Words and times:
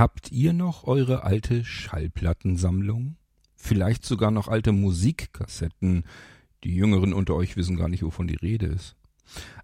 Habt 0.00 0.32
ihr 0.32 0.54
noch 0.54 0.84
eure 0.84 1.24
alte 1.24 1.62
Schallplattensammlung? 1.62 3.16
Vielleicht 3.54 4.02
sogar 4.06 4.30
noch 4.30 4.48
alte 4.48 4.72
Musikkassetten? 4.72 6.04
Die 6.64 6.74
Jüngeren 6.74 7.12
unter 7.12 7.34
euch 7.34 7.58
wissen 7.58 7.76
gar 7.76 7.90
nicht, 7.90 8.02
wovon 8.02 8.26
die 8.26 8.36
Rede 8.36 8.64
ist. 8.64 8.96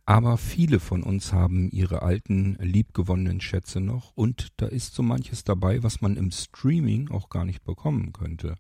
Aber 0.05 0.37
viele 0.37 0.79
von 0.79 1.03
uns 1.03 1.33
haben 1.33 1.71
ihre 1.71 2.03
alten, 2.03 2.59
liebgewonnenen 2.61 3.41
Schätze 3.41 3.81
noch 3.81 4.13
und 4.15 4.49
da 4.59 4.67
ist 4.67 4.95
so 4.95 5.03
manches 5.03 5.43
dabei, 5.43 5.83
was 5.83 6.03
man 6.03 6.19
im 6.19 6.31
Streaming 6.31 7.11
auch 7.11 7.31
gar 7.31 7.47
nicht 7.47 7.65
bekommen 7.65 8.13
könnte. 8.13 8.57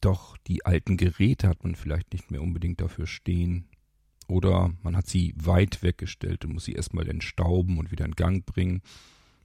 Doch 0.00 0.38
die 0.38 0.64
alten 0.64 0.96
Geräte 0.96 1.48
hat 1.48 1.64
man 1.64 1.74
vielleicht 1.74 2.14
nicht 2.14 2.30
mehr 2.30 2.40
unbedingt 2.40 2.80
dafür 2.80 3.06
stehen. 3.06 3.68
Oder 4.26 4.72
man 4.82 4.96
hat 4.96 5.06
sie 5.06 5.34
weit 5.36 5.82
weggestellt 5.82 6.46
und 6.46 6.54
muss 6.54 6.64
sie 6.64 6.72
erstmal 6.72 7.10
entstauben 7.10 7.76
und 7.76 7.90
wieder 7.90 8.06
in 8.06 8.14
Gang 8.14 8.46
bringen. 8.46 8.80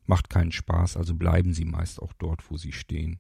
Macht 0.05 0.29
keinen 0.29 0.51
Spaß, 0.51 0.97
also 0.97 1.15
bleiben 1.15 1.53
sie 1.53 1.65
meist 1.65 2.01
auch 2.01 2.13
dort, 2.13 2.49
wo 2.49 2.57
sie 2.57 2.71
stehen. 2.71 3.19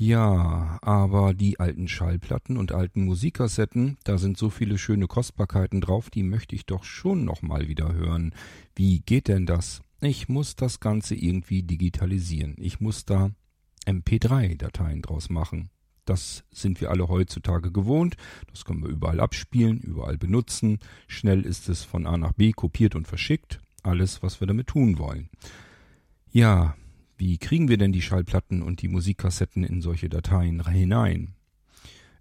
Ja, 0.00 0.78
aber 0.80 1.34
die 1.34 1.58
alten 1.58 1.88
Schallplatten 1.88 2.56
und 2.56 2.70
alten 2.70 3.04
Musikkassetten, 3.04 3.96
da 4.04 4.16
sind 4.16 4.38
so 4.38 4.48
viele 4.48 4.78
schöne 4.78 5.08
Kostbarkeiten 5.08 5.80
drauf, 5.80 6.08
die 6.08 6.22
möchte 6.22 6.54
ich 6.54 6.66
doch 6.66 6.84
schon 6.84 7.24
noch 7.24 7.42
mal 7.42 7.66
wieder 7.66 7.92
hören. 7.92 8.32
Wie 8.76 9.00
geht 9.00 9.26
denn 9.26 9.44
das? 9.44 9.82
Ich 10.00 10.28
muss 10.28 10.54
das 10.54 10.78
Ganze 10.78 11.16
irgendwie 11.16 11.64
digitalisieren. 11.64 12.54
Ich 12.58 12.78
muss 12.78 13.06
da 13.06 13.32
MP3-Dateien 13.86 15.02
draus 15.02 15.30
machen. 15.30 15.70
Das 16.04 16.44
sind 16.52 16.80
wir 16.80 16.90
alle 16.90 17.08
heutzutage 17.08 17.72
gewohnt. 17.72 18.16
Das 18.52 18.64
können 18.64 18.82
wir 18.82 18.88
überall 18.88 19.18
abspielen, 19.18 19.80
überall 19.80 20.16
benutzen. 20.16 20.78
Schnell 21.08 21.42
ist 21.42 21.68
es 21.68 21.82
von 21.82 22.06
A 22.06 22.16
nach 22.16 22.32
B 22.32 22.52
kopiert 22.52 22.94
und 22.94 23.08
verschickt. 23.08 23.60
Alles, 23.82 24.22
was 24.22 24.40
wir 24.40 24.46
damit 24.46 24.68
tun 24.68 24.98
wollen. 24.98 25.28
Ja, 26.30 26.76
wie 27.16 27.38
kriegen 27.38 27.68
wir 27.68 27.78
denn 27.78 27.92
die 27.92 28.02
Schallplatten 28.02 28.62
und 28.62 28.82
die 28.82 28.88
Musikkassetten 28.88 29.64
in 29.64 29.82
solche 29.82 30.08
Dateien 30.08 30.64
hinein? 30.66 31.34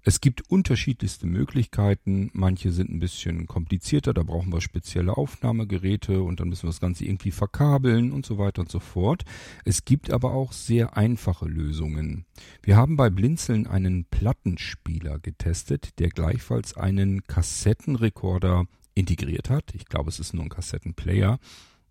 Es 0.08 0.22
gibt 0.22 0.50
unterschiedlichste 0.50 1.28
Möglichkeiten. 1.28 2.30
Manche 2.32 2.72
sind 2.72 2.90
ein 2.90 3.02
bisschen 3.02 3.46
komplizierter. 3.46 4.14
Da 4.14 4.24
brauchen 4.24 4.54
wir 4.54 4.62
spezielle 4.62 5.18
Aufnahmegeräte 5.18 6.22
und 6.22 6.40
dann 6.40 6.48
müssen 6.48 6.64
wir 6.64 6.70
das 6.70 6.80
Ganze 6.80 7.04
irgendwie 7.04 7.32
verkabeln 7.32 8.14
und 8.14 8.26
so 8.26 8.38
weiter 8.38 8.62
und 8.62 8.72
so 8.72 8.80
fort. 8.80 9.26
Es 9.66 9.84
gibt 9.84 10.10
aber 10.10 10.32
auch 10.32 10.54
sehr 10.54 10.96
einfache 10.96 11.46
Lösungen. 11.46 12.26
Wir 12.64 12.78
haben 12.78 12.96
bei 12.96 13.10
Blinzeln 13.10 13.68
einen 13.68 14.06
Plattenspieler 14.06 15.20
getestet, 15.20 16.00
der 16.00 16.08
gleichfalls 16.08 16.78
einen 16.78 17.24
Kassettenrekorder 17.24 18.66
integriert 18.98 19.50
hat. 19.50 19.74
Ich 19.76 19.86
glaube, 19.86 20.10
es 20.10 20.20
ist 20.20 20.34
nur 20.34 20.44
ein 20.44 20.50
Kassettenplayer. 20.50 21.40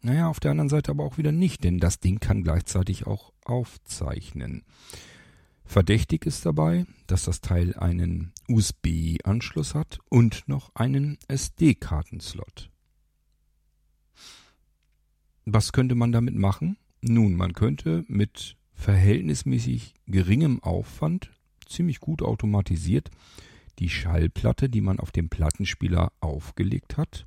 Naja, 0.03 0.29
auf 0.29 0.41
der 0.41 0.51
anderen 0.51 0.69
Seite 0.69 0.91
aber 0.91 1.05
auch 1.05 1.19
wieder 1.19 1.33
nicht, 1.33 1.65
denn 1.65 1.79
das 1.79 2.01
Ding 2.01 2.21
kann 2.21 2.43
gleichzeitig 2.43 3.07
auch 3.07 3.33
aufzeichnen. 3.45 4.65
Verdächtig 5.65 6.27
ist 6.27 6.47
dabei, 6.47 6.87
dass 7.07 7.25
das 7.25 7.41
Teil 7.41 7.75
einen 7.75 8.33
USB-Anschluss 8.49 9.75
hat 9.75 9.99
und 10.09 10.47
noch 10.47 10.71
einen 10.75 11.19
SD-Kartenslot. 11.27 12.71
Was 15.45 15.73
könnte 15.73 15.95
man 15.95 16.13
damit 16.13 16.35
machen? 16.35 16.77
Nun, 17.01 17.35
man 17.35 17.53
könnte 17.53 18.05
mit 18.09 18.57
verhältnismäßig 18.75 19.95
geringem 20.07 20.63
Aufwand, 20.63 21.31
ziemlich 21.67 22.01
gut 22.01 22.23
automatisiert, 22.23 23.11
die 23.79 23.89
Schallplatte, 23.89 24.69
die 24.69 24.81
man 24.81 25.01
auf 25.01 25.13
dem 25.13 25.29
Plattenspieler 25.29 26.13
aufgelegt 26.21 26.97
hat, 26.97 27.27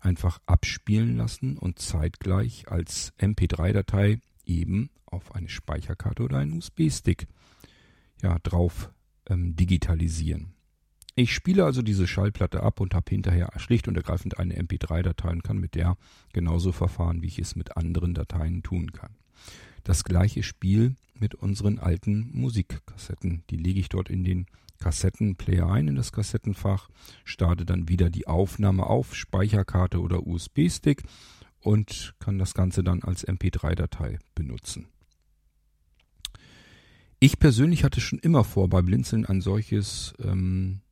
einfach 0.00 0.40
abspielen 0.46 1.16
lassen 1.16 1.56
und 1.56 1.78
zeitgleich 1.78 2.68
als 2.68 3.12
MP3-Datei 3.18 4.20
eben 4.46 4.90
auf 5.06 5.34
eine 5.34 5.48
Speicherkarte 5.48 6.22
oder 6.22 6.38
einen 6.38 6.58
USB-Stick 6.58 7.26
ja, 8.22 8.38
drauf 8.42 8.90
ähm, 9.26 9.56
digitalisieren. 9.56 10.54
Ich 11.14 11.34
spiele 11.34 11.64
also 11.64 11.82
diese 11.82 12.06
Schallplatte 12.06 12.62
ab 12.62 12.80
und 12.80 12.94
habe 12.94 13.10
hinterher 13.10 13.50
schlicht 13.56 13.88
und 13.88 13.96
ergreifend 13.96 14.38
eine 14.38 14.56
MP3-Datei 14.56 15.30
und 15.30 15.42
kann 15.42 15.58
mit 15.58 15.74
der 15.74 15.96
genauso 16.32 16.70
verfahren, 16.70 17.22
wie 17.22 17.26
ich 17.26 17.40
es 17.40 17.56
mit 17.56 17.76
anderen 17.76 18.14
Dateien 18.14 18.62
tun 18.62 18.92
kann. 18.92 19.16
Das 19.82 20.04
gleiche 20.04 20.44
Spiel 20.44 20.94
mit 21.14 21.34
unseren 21.34 21.80
alten 21.80 22.30
Musikkassetten. 22.32 23.42
Die 23.50 23.56
lege 23.56 23.80
ich 23.80 23.88
dort 23.88 24.08
in 24.08 24.22
den 24.22 24.46
Kassettenplayer 24.78 25.68
ein, 25.70 25.88
in 25.88 25.96
das 25.96 26.12
Kassettenfach, 26.12 26.88
starte 27.24 27.64
dann 27.64 27.88
wieder 27.88 28.10
die 28.10 28.26
Aufnahme 28.26 28.86
auf 28.86 29.14
Speicherkarte 29.14 30.00
oder 30.00 30.26
USB-Stick 30.26 31.02
und 31.60 32.14
kann 32.18 32.38
das 32.38 32.54
Ganze 32.54 32.82
dann 32.82 33.02
als 33.02 33.26
MP3-Datei 33.26 34.18
benutzen. 34.34 34.88
Ich 37.20 37.40
persönlich 37.40 37.82
hatte 37.82 38.00
schon 38.00 38.20
immer 38.20 38.44
vor, 38.44 38.68
bei 38.68 38.80
Blinzeln 38.80 39.26
ein 39.26 39.40
solches 39.40 40.14
ähm, 40.22 40.82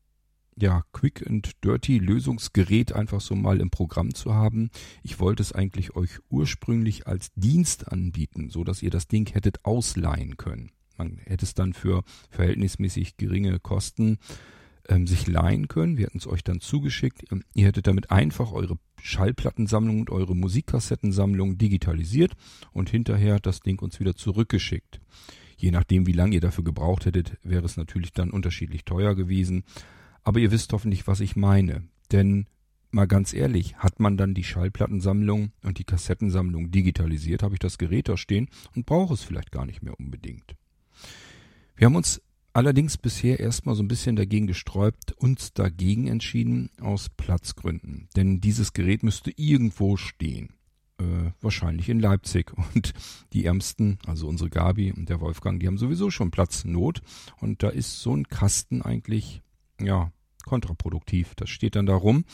ja, 0.59 0.85
Quick 0.93 1.27
and 1.27 1.53
Dirty 1.63 1.99
Lösungsgerät 1.99 2.93
einfach 2.93 3.21
so 3.21 3.35
mal 3.35 3.61
im 3.61 3.71
Programm 3.71 4.15
zu 4.15 4.35
haben. 4.35 4.71
Ich 5.03 5.21
wollte 5.21 5.43
es 5.43 5.53
eigentlich 5.53 5.95
euch 5.95 6.19
ursprünglich 6.31 7.07
als 7.07 7.33
Dienst 7.35 7.93
anbieten, 7.93 8.51
so 8.51 8.65
dass 8.65 8.83
ihr 8.83 8.91
das 8.91 9.07
Ding 9.07 9.31
hättet 9.33 9.65
ausleihen 9.65 10.37
können. 10.37 10.73
Man 10.97 11.19
hätte 11.19 11.45
es 11.45 11.55
dann 11.55 11.73
für 11.73 12.05
verhältnismäßig 12.31 13.17
geringe 13.17 13.59
Kosten 13.59 14.19
ähm, 14.89 15.07
sich 15.07 15.27
leihen 15.27 15.69
können. 15.69 15.97
Wir 15.97 16.07
hätten 16.07 16.19
es 16.19 16.27
euch 16.27 16.45
dann 16.45 16.61
zugeschickt. 16.61 17.25
Ähm, 17.33 17.43
ihr 17.55 17.67
hättet 17.67 17.87
damit 17.87 18.11
einfach 18.11 18.53
eure 18.53 18.79
Schallplattensammlung 19.03 20.01
und 20.01 20.11
eure 20.11 20.37
Musikkassettensammlung 20.37 21.59
digitalisiert 21.59 22.33
und 22.73 22.91
hinterher 22.91 23.41
das 23.41 23.61
Ding 23.61 23.81
uns 23.81 24.01
wieder 24.01 24.15
zurückgeschickt. 24.15 25.01
Je 25.57 25.71
nachdem, 25.71 26.07
wie 26.07 26.13
lange 26.13 26.35
ihr 26.35 26.41
dafür 26.41 26.65
gebraucht 26.65 27.07
hättet, 27.07 27.39
wäre 27.43 27.65
es 27.65 27.77
natürlich 27.77 28.13
dann 28.13 28.31
unterschiedlich 28.31 28.85
teuer 28.85 29.15
gewesen. 29.15 29.65
Aber 30.23 30.41
ihr 30.41 30.51
wisst 30.51 30.73
hoffentlich, 30.73 31.07
was 31.07 31.21
ich 31.21 31.37
meine. 31.37 31.85
Denn 32.13 32.47
mal 32.91 33.07
ganz 33.07 33.33
ehrlich, 33.33 33.77
hat 33.77 34.01
man 34.01 34.17
dann 34.17 34.35
die 34.35 34.45
Schallplattensammlung 34.45 35.53
und 35.63 35.79
die 35.79 35.85
Kassettensammlung 35.85 36.71
digitalisiert, 36.71 37.43
habe 37.43 37.55
ich 37.55 37.61
das 37.61 37.79
Gerät 37.79 38.09
da 38.09 38.17
stehen 38.17 38.49
und 38.75 38.87
brauche 38.87 39.15
es 39.15 39.23
vielleicht 39.23 39.51
gar 39.51 39.67
nicht 39.67 39.83
mehr 39.83 39.99
unbedingt. 39.99 40.57
Wir 41.77 41.87
haben 41.87 41.97
uns 41.97 42.23
allerdings 42.55 42.97
bisher 42.97 43.39
erstmal 43.39 43.75
so 43.75 43.83
ein 43.83 43.89
bisschen 43.89 44.17
dagegen 44.17 44.47
gesträubt, 44.47 45.13
uns 45.13 45.53
dagegen 45.53 46.07
entschieden 46.09 46.71
aus 46.81 47.11
Platzgründen. 47.11 48.09
Denn 48.17 48.41
dieses 48.41 48.73
Gerät 48.73 49.03
müsste 49.03 49.31
irgendwo 49.37 49.99
stehen 49.99 50.57
äh, 50.99 51.31
wahrscheinlich 51.41 51.89
in 51.89 52.01
Leipzig. 52.01 52.53
Und 52.75 52.95
die 53.33 53.45
Ärmsten, 53.45 53.99
also 54.07 54.27
unsere 54.27 54.51
Gabi 54.51 54.93
und 54.93 55.09
der 55.09 55.21
Wolfgang, 55.21 55.61
die 55.61 55.67
haben 55.67 55.79
sowieso 55.79 56.11
schon 56.11 56.31
Platznot. 56.31 57.03
Und 57.41 57.63
da 57.63 57.69
ist 57.69 58.01
so 58.01 58.17
ein 58.17 58.29
Kasten 58.29 58.83
eigentlich, 58.83 59.43
ja, 59.81 60.11
kontraproduktiv. 60.45 61.35
Das 61.35 61.51
steht 61.51 61.77
dann 61.77 61.87
da 61.87 61.95
rum 61.95 62.25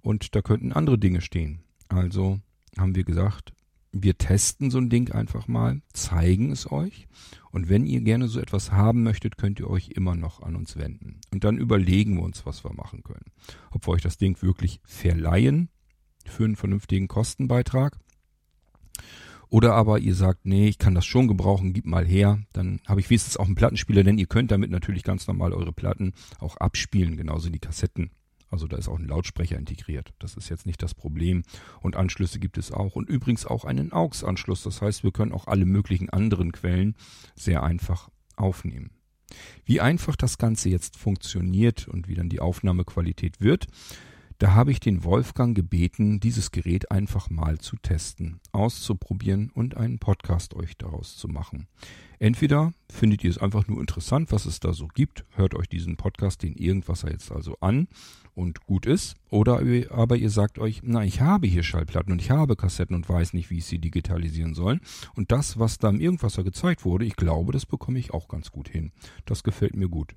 und 0.00 0.34
da 0.34 0.42
könnten 0.42 0.72
andere 0.72 0.98
Dinge 0.98 1.20
stehen. 1.20 1.60
Also 1.88 2.40
haben 2.78 2.94
wir 2.94 3.04
gesagt, 3.04 3.52
wir 3.92 4.18
testen 4.18 4.70
so 4.70 4.78
ein 4.78 4.90
Ding 4.90 5.10
einfach 5.12 5.48
mal, 5.48 5.82
zeigen 5.92 6.52
es 6.52 6.70
euch 6.70 7.08
und 7.50 7.68
wenn 7.68 7.86
ihr 7.86 8.00
gerne 8.00 8.28
so 8.28 8.40
etwas 8.40 8.70
haben 8.70 9.02
möchtet, 9.02 9.36
könnt 9.36 9.58
ihr 9.58 9.68
euch 9.68 9.90
immer 9.90 10.14
noch 10.14 10.42
an 10.42 10.56
uns 10.56 10.76
wenden. 10.76 11.20
Und 11.32 11.44
dann 11.44 11.58
überlegen 11.58 12.16
wir 12.16 12.22
uns, 12.22 12.46
was 12.46 12.64
wir 12.64 12.72
machen 12.72 13.02
können. 13.02 13.26
Ob 13.70 13.86
wir 13.86 13.92
euch 13.92 14.02
das 14.02 14.18
Ding 14.18 14.40
wirklich 14.42 14.80
verleihen 14.84 15.68
für 16.24 16.44
einen 16.44 16.56
vernünftigen 16.56 17.08
Kostenbeitrag. 17.08 17.98
Oder 19.48 19.74
aber 19.74 19.98
ihr 19.98 20.14
sagt, 20.14 20.46
nee, 20.46 20.68
ich 20.68 20.78
kann 20.78 20.94
das 20.94 21.04
schon 21.04 21.26
gebrauchen, 21.26 21.72
gib 21.72 21.84
mal 21.84 22.06
her. 22.06 22.38
Dann 22.52 22.80
habe 22.86 23.00
ich 23.00 23.10
wenigstens 23.10 23.36
auch 23.36 23.46
einen 23.46 23.56
Plattenspieler, 23.56 24.04
denn 24.04 24.18
ihr 24.18 24.26
könnt 24.26 24.52
damit 24.52 24.70
natürlich 24.70 25.02
ganz 25.02 25.26
normal 25.26 25.52
eure 25.52 25.72
Platten 25.72 26.12
auch 26.38 26.56
abspielen, 26.56 27.16
genauso 27.16 27.50
die 27.50 27.58
Kassetten. 27.58 28.12
Also 28.50 28.66
da 28.66 28.76
ist 28.76 28.88
auch 28.88 28.98
ein 28.98 29.06
Lautsprecher 29.06 29.56
integriert. 29.56 30.12
Das 30.18 30.36
ist 30.36 30.48
jetzt 30.48 30.66
nicht 30.66 30.82
das 30.82 30.94
Problem. 30.94 31.42
Und 31.80 31.96
Anschlüsse 31.96 32.40
gibt 32.40 32.58
es 32.58 32.72
auch. 32.72 32.96
Und 32.96 33.08
übrigens 33.08 33.46
auch 33.46 33.64
einen 33.64 33.92
AUX-Anschluss. 33.92 34.62
Das 34.64 34.82
heißt, 34.82 35.04
wir 35.04 35.12
können 35.12 35.32
auch 35.32 35.46
alle 35.46 35.66
möglichen 35.66 36.10
anderen 36.10 36.52
Quellen 36.52 36.96
sehr 37.34 37.62
einfach 37.62 38.10
aufnehmen. 38.36 38.90
Wie 39.64 39.80
einfach 39.80 40.16
das 40.16 40.38
Ganze 40.38 40.68
jetzt 40.68 40.96
funktioniert 40.96 41.86
und 41.86 42.08
wie 42.08 42.14
dann 42.14 42.28
die 42.28 42.40
Aufnahmequalität 42.40 43.40
wird, 43.40 43.68
da 44.40 44.54
habe 44.54 44.70
ich 44.70 44.80
den 44.80 45.04
Wolfgang 45.04 45.54
gebeten, 45.54 46.18
dieses 46.18 46.50
Gerät 46.50 46.90
einfach 46.90 47.28
mal 47.28 47.58
zu 47.58 47.76
testen, 47.76 48.40
auszuprobieren 48.52 49.50
und 49.52 49.76
einen 49.76 49.98
Podcast 49.98 50.54
euch 50.54 50.78
daraus 50.78 51.18
zu 51.18 51.28
machen. 51.28 51.66
Entweder 52.18 52.72
findet 52.90 53.22
ihr 53.22 53.28
es 53.28 53.36
einfach 53.36 53.68
nur 53.68 53.78
interessant, 53.80 54.32
was 54.32 54.46
es 54.46 54.58
da 54.58 54.72
so 54.72 54.88
gibt, 54.88 55.26
hört 55.32 55.54
euch 55.54 55.68
diesen 55.68 55.98
Podcast, 55.98 56.42
den 56.42 56.54
Irgendwasser 56.54 57.10
jetzt 57.10 57.30
also 57.30 57.58
an 57.60 57.86
und 58.34 58.64
gut 58.64 58.86
ist, 58.86 59.14
oder 59.28 59.60
aber 59.90 60.16
ihr 60.16 60.30
sagt 60.30 60.58
euch, 60.58 60.80
na, 60.84 61.04
ich 61.04 61.20
habe 61.20 61.46
hier 61.46 61.62
Schallplatten 61.62 62.10
und 62.10 62.22
ich 62.22 62.30
habe 62.30 62.56
Kassetten 62.56 62.96
und 62.96 63.06
weiß 63.06 63.34
nicht, 63.34 63.50
wie 63.50 63.58
ich 63.58 63.66
sie 63.66 63.78
digitalisieren 63.78 64.54
soll. 64.54 64.80
Und 65.14 65.32
das, 65.32 65.58
was 65.58 65.76
da 65.76 65.90
im 65.90 66.00
Irgendwasser 66.00 66.44
gezeigt 66.44 66.86
wurde, 66.86 67.04
ich 67.04 67.16
glaube, 67.16 67.52
das 67.52 67.66
bekomme 67.66 67.98
ich 67.98 68.14
auch 68.14 68.26
ganz 68.26 68.50
gut 68.50 68.70
hin. 68.70 68.92
Das 69.26 69.42
gefällt 69.42 69.76
mir 69.76 69.90
gut. 69.90 70.16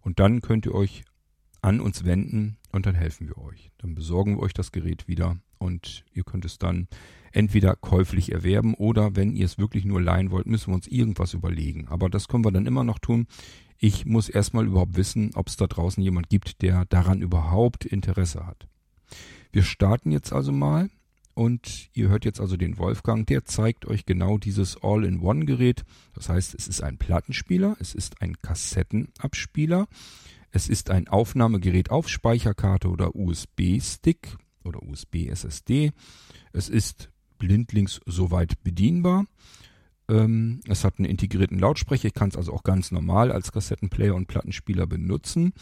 Und 0.00 0.20
dann 0.20 0.40
könnt 0.40 0.64
ihr 0.64 0.74
euch 0.74 1.04
an 1.62 1.80
uns 1.80 2.04
wenden 2.04 2.58
und 2.72 2.86
dann 2.86 2.94
helfen 2.94 3.28
wir 3.28 3.38
euch. 3.38 3.70
Dann 3.78 3.94
besorgen 3.94 4.36
wir 4.36 4.42
euch 4.42 4.52
das 4.52 4.72
Gerät 4.72 5.08
wieder 5.08 5.38
und 5.58 6.04
ihr 6.12 6.24
könnt 6.24 6.44
es 6.44 6.58
dann 6.58 6.88
entweder 7.32 7.76
käuflich 7.76 8.32
erwerben 8.32 8.74
oder 8.74 9.16
wenn 9.16 9.34
ihr 9.34 9.46
es 9.46 9.58
wirklich 9.58 9.84
nur 9.84 10.02
leihen 10.02 10.30
wollt, 10.30 10.46
müssen 10.46 10.68
wir 10.70 10.74
uns 10.74 10.88
irgendwas 10.88 11.34
überlegen. 11.34 11.88
Aber 11.88 12.10
das 12.10 12.28
können 12.28 12.44
wir 12.44 12.52
dann 12.52 12.66
immer 12.66 12.84
noch 12.84 12.98
tun. 12.98 13.26
Ich 13.78 14.04
muss 14.04 14.28
erstmal 14.28 14.66
überhaupt 14.66 14.96
wissen, 14.96 15.30
ob 15.34 15.48
es 15.48 15.56
da 15.56 15.66
draußen 15.66 16.02
jemand 16.02 16.28
gibt, 16.28 16.62
der 16.62 16.84
daran 16.84 17.22
überhaupt 17.22 17.84
Interesse 17.84 18.46
hat. 18.46 18.68
Wir 19.50 19.62
starten 19.62 20.10
jetzt 20.10 20.32
also 20.32 20.52
mal 20.52 20.90
und 21.34 21.88
ihr 21.94 22.08
hört 22.08 22.24
jetzt 22.24 22.40
also 22.40 22.56
den 22.56 22.78
Wolfgang, 22.78 23.26
der 23.26 23.44
zeigt 23.44 23.86
euch 23.86 24.04
genau 24.04 24.38
dieses 24.38 24.82
All-in-One-Gerät. 24.82 25.84
Das 26.14 26.28
heißt, 26.28 26.54
es 26.54 26.68
ist 26.68 26.82
ein 26.82 26.98
Plattenspieler, 26.98 27.76
es 27.80 27.94
ist 27.94 28.20
ein 28.20 28.36
Kassettenabspieler, 28.36 29.86
es 30.52 30.68
ist 30.68 30.90
ein 30.90 31.08
Aufnahmegerät 31.08 31.90
auf 31.90 32.08
Speicherkarte 32.08 32.88
oder 32.88 33.16
USB-Stick 33.16 34.36
oder 34.64 34.82
USB-SSD. 34.82 35.92
Es 36.52 36.68
ist 36.68 37.10
blindlings 37.38 38.00
soweit 38.06 38.62
bedienbar. 38.62 39.24
Ähm, 40.08 40.60
es 40.68 40.84
hat 40.84 40.98
einen 40.98 41.08
integrierten 41.08 41.58
Lautsprecher. 41.58 42.08
Ich 42.08 42.14
kann 42.14 42.28
es 42.28 42.36
also 42.36 42.52
auch 42.52 42.62
ganz 42.62 42.92
normal 42.92 43.32
als 43.32 43.50
Kassettenplayer 43.50 44.14
und 44.14 44.28
Plattenspieler 44.28 44.86
benutzen. 44.86 45.54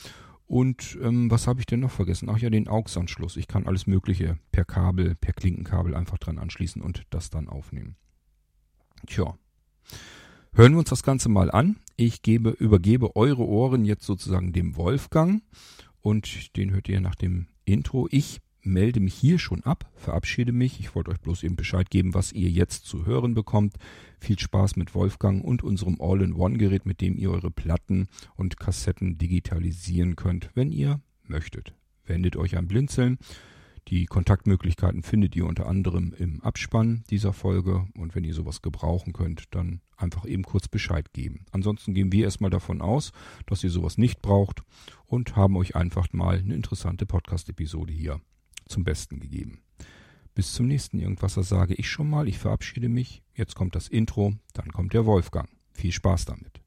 Und 0.46 0.98
ähm, 1.00 1.31
was 1.31 1.46
habe 1.46 1.60
ich 1.60 1.66
denn 1.66 1.78
noch 1.78 1.93
vergessen? 1.93 2.28
Ach 2.28 2.38
ja, 2.38 2.50
den 2.50 2.66
AUX-Anschluss. 2.66 3.36
Ich 3.36 3.46
kann 3.46 3.69
alles 3.69 3.86
Mögliche 3.86 4.38
per 4.50 4.64
Kabel, 4.64 5.14
per 5.14 5.32
Klinkenkabel 5.32 5.94
einfach 5.94 6.19
dran 6.19 6.40
anschließen 6.40 6.82
und 6.82 7.04
das 7.10 7.31
dann 7.31 7.48
aufnehmen. 7.48 7.94
Tja. 9.06 9.38
Hören 10.52 10.72
wir 10.72 10.81
uns 10.81 10.90
das 10.90 11.04
Ganze 11.04 11.28
mal 11.28 11.52
an. 11.52 11.76
Ich 12.02 12.23
gebe, 12.23 12.49
übergebe 12.49 13.14
eure 13.14 13.47
Ohren 13.47 13.85
jetzt 13.85 14.06
sozusagen 14.06 14.55
dem 14.55 14.75
Wolfgang 14.79 15.43
und 16.00 16.56
den 16.56 16.70
hört 16.70 16.88
ihr 16.88 16.99
nach 16.99 17.14
dem 17.14 17.49
Intro. 17.67 18.08
Ich 18.11 18.41
melde 18.62 19.00
mich 19.00 19.12
hier 19.12 19.38
schon 19.38 19.62
ab, 19.64 19.85
verabschiede 19.97 20.52
mich. 20.52 20.81
Ich 20.81 20.94
wollte 20.94 21.11
euch 21.11 21.20
bloß 21.20 21.43
eben 21.43 21.56
Bescheid 21.56 21.91
geben, 21.91 22.14
was 22.14 22.32
ihr 22.32 22.49
jetzt 22.49 22.87
zu 22.87 23.05
hören 23.05 23.35
bekommt. 23.35 23.75
Viel 24.19 24.38
Spaß 24.38 24.76
mit 24.76 24.94
Wolfgang 24.94 25.44
und 25.44 25.62
unserem 25.62 26.00
All-in-One-Gerät, 26.00 26.87
mit 26.87 27.02
dem 27.02 27.19
ihr 27.19 27.31
eure 27.31 27.50
Platten 27.50 28.08
und 28.35 28.56
Kassetten 28.56 29.19
digitalisieren 29.19 30.17
könnt, 30.17 30.49
wenn 30.55 30.73
ihr 30.73 31.03
möchtet. 31.25 31.75
Wendet 32.06 32.35
euch 32.35 32.56
an 32.56 32.67
Blinzeln. 32.67 33.19
Die 33.88 34.06
Kontaktmöglichkeiten 34.06 35.03
findet 35.03 35.37
ihr 35.37 35.44
unter 35.44 35.67
anderem 35.67 36.14
im 36.17 36.41
Abspann 36.41 37.05
dieser 37.11 37.35
Folge 37.35 37.88
und 37.94 38.14
wenn 38.14 38.25
ihr 38.25 38.35
sowas 38.35 38.62
gebrauchen 38.62 39.12
könnt, 39.12 39.55
dann 39.55 39.82
einfach 40.02 40.25
eben 40.26 40.43
kurz 40.43 40.69
Bescheid 40.69 41.12
geben. 41.12 41.44
Ansonsten 41.50 41.94
gehen 41.94 42.12
wir 42.12 42.25
erstmal 42.25 42.50
davon 42.50 42.81
aus, 42.81 43.12
dass 43.47 43.64
ihr 43.64 43.70
sowas 43.70 43.99
nicht 43.99 44.23
braucht 44.23 44.62
und 45.06 45.37
haben 45.37 45.56
euch 45.56 45.76
einfach 45.76 46.12
mal 46.12 46.38
eine 46.38 46.55
interessante 46.55 47.06
Podcast-Episode 47.06 47.93
hier 47.93 48.20
zum 48.67 48.85
Besten 48.85 49.20
gegeben. 49.20 49.62
Bis 50.35 50.52
zum 50.52 50.67
nächsten 50.67 50.99
Irgendwasser 50.99 51.43
sage 51.43 51.75
ich 51.75 51.88
schon 51.88 52.08
mal, 52.08 52.29
ich 52.29 52.38
verabschiede 52.38 52.88
mich. 52.88 53.23
Jetzt 53.35 53.55
kommt 53.55 53.75
das 53.75 53.88
Intro, 53.88 54.35
dann 54.55 54.70
kommt 54.73 54.94
der 54.94 55.05
Wolfgang. 55.05 55.49
Viel 55.73 55.93
Spaß 55.93 56.26
damit. 56.26 56.61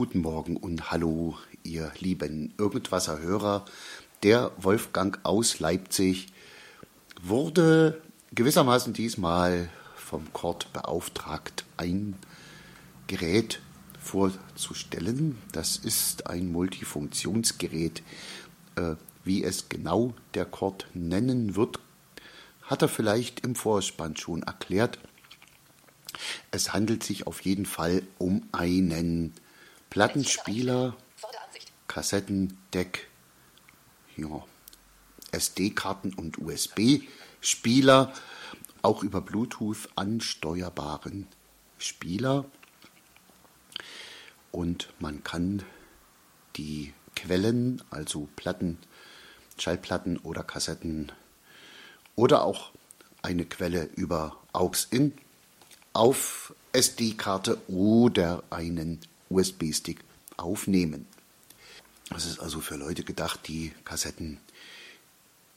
Guten 0.00 0.22
Morgen 0.22 0.56
und 0.56 0.90
hallo, 0.90 1.36
ihr 1.62 1.92
lieben 1.98 2.54
Irgendwasser-Hörer 2.56 3.66
der 4.22 4.50
Wolfgang 4.56 5.20
aus 5.24 5.58
Leipzig 5.60 6.28
wurde 7.20 8.00
gewissermaßen 8.34 8.94
diesmal 8.94 9.68
vom 9.96 10.32
Kord 10.32 10.72
beauftragt, 10.72 11.66
ein 11.76 12.14
Gerät 13.08 13.60
vorzustellen. 14.00 15.36
Das 15.52 15.76
ist 15.76 16.28
ein 16.28 16.50
Multifunktionsgerät. 16.50 18.02
Äh, 18.76 18.94
wie 19.22 19.44
es 19.44 19.68
genau 19.68 20.14
der 20.32 20.46
Kord 20.46 20.86
nennen 20.94 21.56
wird, 21.56 21.78
hat 22.62 22.80
er 22.80 22.88
vielleicht 22.88 23.40
im 23.40 23.54
Vorspann 23.54 24.16
schon 24.16 24.44
erklärt. 24.44 24.98
Es 26.50 26.72
handelt 26.72 27.02
sich 27.02 27.26
auf 27.26 27.42
jeden 27.42 27.66
Fall 27.66 28.02
um 28.16 28.48
einen 28.52 29.34
Plattenspieler, 29.90 30.96
Kassettendeck 31.88 33.08
ja, 34.16 34.44
SD-Karten 35.32 36.14
und 36.14 36.38
USB-Spieler, 36.38 38.12
auch 38.82 39.02
über 39.02 39.20
Bluetooth 39.20 39.88
ansteuerbaren 39.96 41.26
Spieler. 41.78 42.44
Und 44.52 44.92
man 45.00 45.24
kann 45.24 45.64
die 46.54 46.94
Quellen, 47.16 47.82
also 47.90 48.28
Platten, 48.36 48.78
Schallplatten 49.58 50.18
oder 50.18 50.44
Kassetten 50.44 51.10
oder 52.14 52.44
auch 52.44 52.70
eine 53.22 53.44
Quelle 53.44 53.84
über 53.96 54.36
AUX-In 54.52 55.14
auf 55.92 56.54
SD-Karte 56.72 57.60
oder 57.68 58.44
einen 58.50 59.00
USB-Stick 59.30 60.00
aufnehmen. 60.36 61.06
Das 62.10 62.26
ist 62.26 62.40
also 62.40 62.60
für 62.60 62.76
Leute 62.76 63.04
gedacht, 63.04 63.46
die 63.46 63.72
Kassetten 63.84 64.38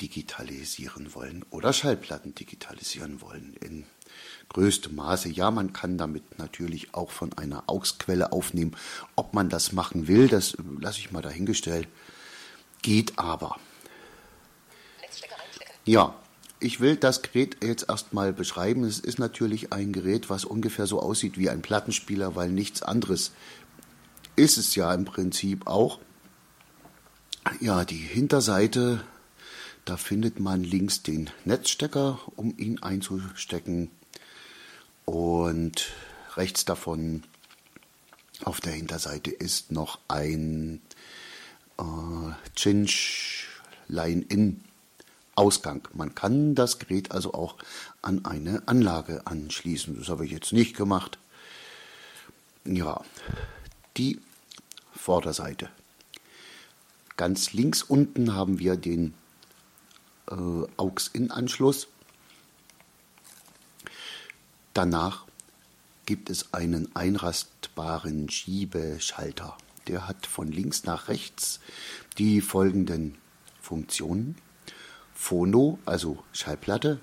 digitalisieren 0.01 1.13
wollen 1.15 1.45
oder 1.49 1.73
Schallplatten 1.73 2.35
digitalisieren 2.35 3.21
wollen 3.21 3.55
in 3.61 3.85
größtem 4.49 4.93
Maße. 4.95 5.29
Ja, 5.29 5.49
man 5.49 5.73
kann 5.73 5.97
damit 5.97 6.37
natürlich 6.37 6.93
auch 6.93 7.11
von 7.11 7.33
einer 7.37 7.63
AUX-Quelle 7.67 8.31
aufnehmen. 8.31 8.75
Ob 9.15 9.33
man 9.33 9.49
das 9.49 9.71
machen 9.71 10.07
will, 10.07 10.27
das 10.27 10.55
lasse 10.79 10.99
ich 10.99 11.11
mal 11.11 11.21
dahingestellt. 11.21 11.87
Geht 12.81 13.17
aber. 13.17 13.57
Ja, 15.85 16.15
ich 16.59 16.79
will 16.79 16.95
das 16.95 17.21
Gerät 17.21 17.63
jetzt 17.63 17.89
erstmal 17.89 18.31
beschreiben. 18.31 18.83
Es 18.83 18.99
ist 18.99 19.19
natürlich 19.19 19.73
ein 19.73 19.91
Gerät, 19.91 20.29
was 20.29 20.45
ungefähr 20.45 20.87
so 20.87 21.01
aussieht 21.01 21.37
wie 21.37 21.49
ein 21.49 21.61
Plattenspieler, 21.61 22.35
weil 22.35 22.49
nichts 22.49 22.81
anderes 22.81 23.31
ist 24.35 24.57
es 24.57 24.75
ja 24.75 24.93
im 24.93 25.05
Prinzip 25.05 25.67
auch. 25.67 25.99
Ja, 27.59 27.85
die 27.85 27.97
Hinterseite, 27.97 29.03
da 29.85 29.97
findet 29.97 30.39
man 30.39 30.63
links 30.63 31.03
den 31.03 31.29
Netzstecker, 31.45 32.19
um 32.35 32.57
ihn 32.57 32.81
einzustecken. 32.81 33.91
Und 35.05 35.91
rechts 36.35 36.65
davon 36.65 37.23
auf 38.43 38.61
der 38.61 38.73
Hinterseite 38.73 39.31
ist 39.31 39.71
noch 39.71 39.99
ein 40.07 40.81
äh, 41.77 42.53
Cinch 42.55 43.47
Line-In 43.87 44.63
Ausgang. 45.35 45.87
Man 45.93 46.13
kann 46.13 46.55
das 46.55 46.79
Gerät 46.79 47.11
also 47.11 47.33
auch 47.33 47.55
an 48.01 48.23
eine 48.25 48.63
Anlage 48.67 49.25
anschließen. 49.25 49.97
Das 49.97 50.09
habe 50.09 50.25
ich 50.25 50.31
jetzt 50.31 50.53
nicht 50.53 50.75
gemacht. 50.75 51.17
Ja, 52.65 53.01
die 53.97 54.19
Vorderseite. 54.95 55.69
Ganz 57.17 57.53
links 57.53 57.83
unten 57.83 58.33
haben 58.33 58.59
wir 58.59 58.75
den 58.75 59.13
äh, 60.29 60.35
AUX-In-Anschluss. 60.77 61.87
Danach 64.73 65.25
gibt 66.05 66.29
es 66.29 66.53
einen 66.53 66.95
einrastbaren 66.95 68.29
Schiebeschalter. 68.29 69.57
Der 69.87 70.07
hat 70.07 70.25
von 70.25 70.51
links 70.51 70.85
nach 70.85 71.07
rechts 71.07 71.59
die 72.17 72.41
folgenden 72.41 73.17
Funktionen. 73.61 74.35
Phono, 75.13 75.79
also 75.85 76.23
Schallplatte, 76.33 76.99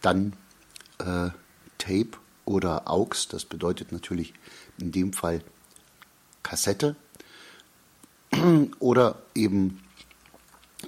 dann 0.00 0.34
äh, 0.98 1.30
Tape 1.78 2.18
oder 2.44 2.88
AUX, 2.88 3.28
das 3.28 3.44
bedeutet 3.44 3.92
natürlich 3.92 4.34
in 4.78 4.90
dem 4.90 5.12
Fall 5.12 5.44
Kassette 6.42 6.96
oder 8.78 9.22
eben 9.34 9.80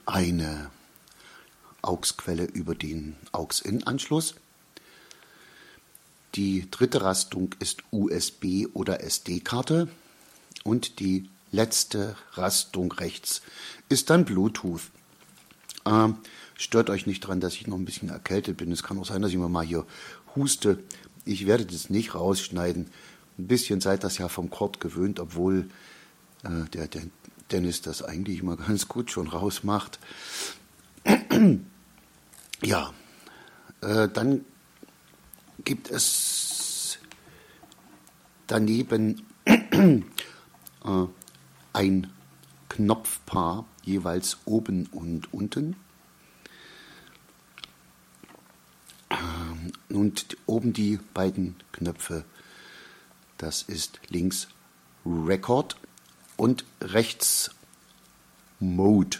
eine 0.06 0.70
AUX-Quelle 1.82 2.44
über 2.44 2.75
den 2.75 3.16
AUX-In-Anschluss. 3.32 4.34
Die 6.34 6.68
dritte 6.70 7.02
Rastung 7.02 7.54
ist 7.61 7.82
USB 7.92 8.66
oder 8.73 9.02
SD-Karte 9.02 9.88
und 10.64 10.99
die 10.99 11.28
letzte 11.52 12.16
Rastung 12.32 12.90
rechts 12.92 13.42
ist 13.88 14.11
dann 14.11 14.25
Bluetooth. 14.25 14.82
Ähm, 15.87 16.16
stört 16.56 16.90
euch 16.90 17.06
nicht 17.06 17.23
daran, 17.25 17.40
dass 17.40 17.54
ich 17.54 17.66
noch 17.66 17.76
ein 17.76 17.84
bisschen 17.84 18.08
erkältet 18.08 18.56
bin. 18.56 18.73
Es 18.73 18.82
kann 18.82 18.99
auch 18.99 19.06
sein, 19.06 19.23
dass 19.23 19.30
ich 19.30 19.37
mir 19.37 19.49
mal 19.49 19.64
hier 19.64 19.87
huste. 20.34 20.82
Ich 21.25 21.46
werde 21.46 21.66
das 21.66 21.90
nicht 21.90 22.14
rausschneiden. 22.14 22.90
Ein 23.38 23.47
bisschen 23.49 23.81
seid 23.81 24.05
das 24.05 24.19
ja 24.19 24.29
vom 24.29 24.50
Kord 24.50 24.81
gewöhnt, 24.81 25.19
obwohl 25.21 25.69
äh, 26.45 26.69
der, 26.73 26.88
der 26.88 27.03
Dennis 27.50 27.83
das 27.83 28.03
eigentlich 28.03 28.41
immer 28.41 28.57
ganz 28.69 28.88
gut 28.88 29.11
schon 29.11 29.29
rausmacht. 29.29 29.99
ja, 32.62 32.93
äh, 33.81 34.09
dann 34.09 34.45
gibt 35.64 35.91
es 35.91 36.99
daneben 38.47 39.23
äh, 39.45 40.03
ein 41.73 42.12
Knopfpaar 42.69 43.67
jeweils 43.83 44.38
oben 44.45 44.87
und 44.87 45.33
unten. 45.33 45.76
Ähm, 49.11 49.73
und 49.91 50.37
oben 50.47 50.73
die 50.73 50.99
beiden 51.14 51.57
Knöpfe, 51.73 52.25
das 53.38 53.62
ist 53.62 54.00
links 54.09 54.49
Record 55.05 55.76
und 56.37 56.64
rechts 56.81 57.50
Mode. 58.61 59.19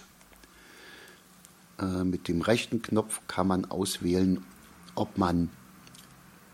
Äh, 1.79 2.05
mit 2.05 2.29
dem 2.29 2.41
rechten 2.41 2.83
Knopf 2.83 3.21
kann 3.29 3.47
man 3.47 3.65
auswählen, 3.67 4.45
ob 4.95 5.19
man 5.19 5.51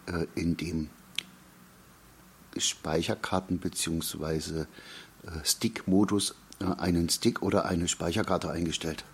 äh, 0.07 0.27
in 0.35 0.57
dem 0.57 0.91
Speicherkarten 2.57 3.59
bzw. 3.59 4.61
Äh, 4.61 4.67
Stick-Modus 5.45 6.35
einen 6.59 7.09
Stick 7.09 7.41
oder 7.41 7.65
eine 7.65 7.89
Speicherkarte 7.89 8.51
eingestellt, 8.51 9.05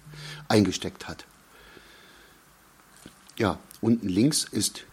eingesteckt 0.48 1.06
hat. 1.06 1.26
Ja, 3.36 3.60
unten 3.80 4.08
links 4.08 4.44
ist 4.44 4.84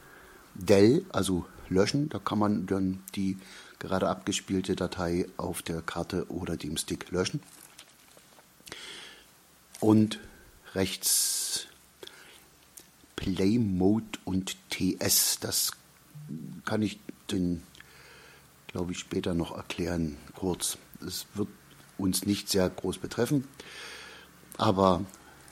Dell, 0.53 1.03
also 1.09 1.47
löschen. 1.73 2.09
Da 2.09 2.19
kann 2.19 2.39
man 2.39 2.65
dann 2.65 3.03
die 3.15 3.37
gerade 3.79 4.07
abgespielte 4.07 4.75
Datei 4.75 5.27
auf 5.37 5.61
der 5.61 5.81
Karte 5.81 6.29
oder 6.29 6.55
dem 6.55 6.77
Stick 6.77 7.11
löschen. 7.11 7.41
Und 9.79 10.19
rechts 10.73 11.67
Play 13.15 13.57
Mode 13.57 14.19
und 14.25 14.57
TS. 14.69 15.39
Das 15.39 15.71
kann 16.65 16.81
ich 16.81 16.99
den, 17.31 17.63
glaube 18.67 18.91
ich, 18.91 18.99
später 18.99 19.33
noch 19.33 19.55
erklären, 19.55 20.17
kurz. 20.35 20.77
Es 21.05 21.25
wird 21.33 21.49
uns 21.97 22.25
nicht 22.25 22.49
sehr 22.49 22.69
groß 22.69 22.97
betreffen, 22.97 23.47
aber 24.57 25.05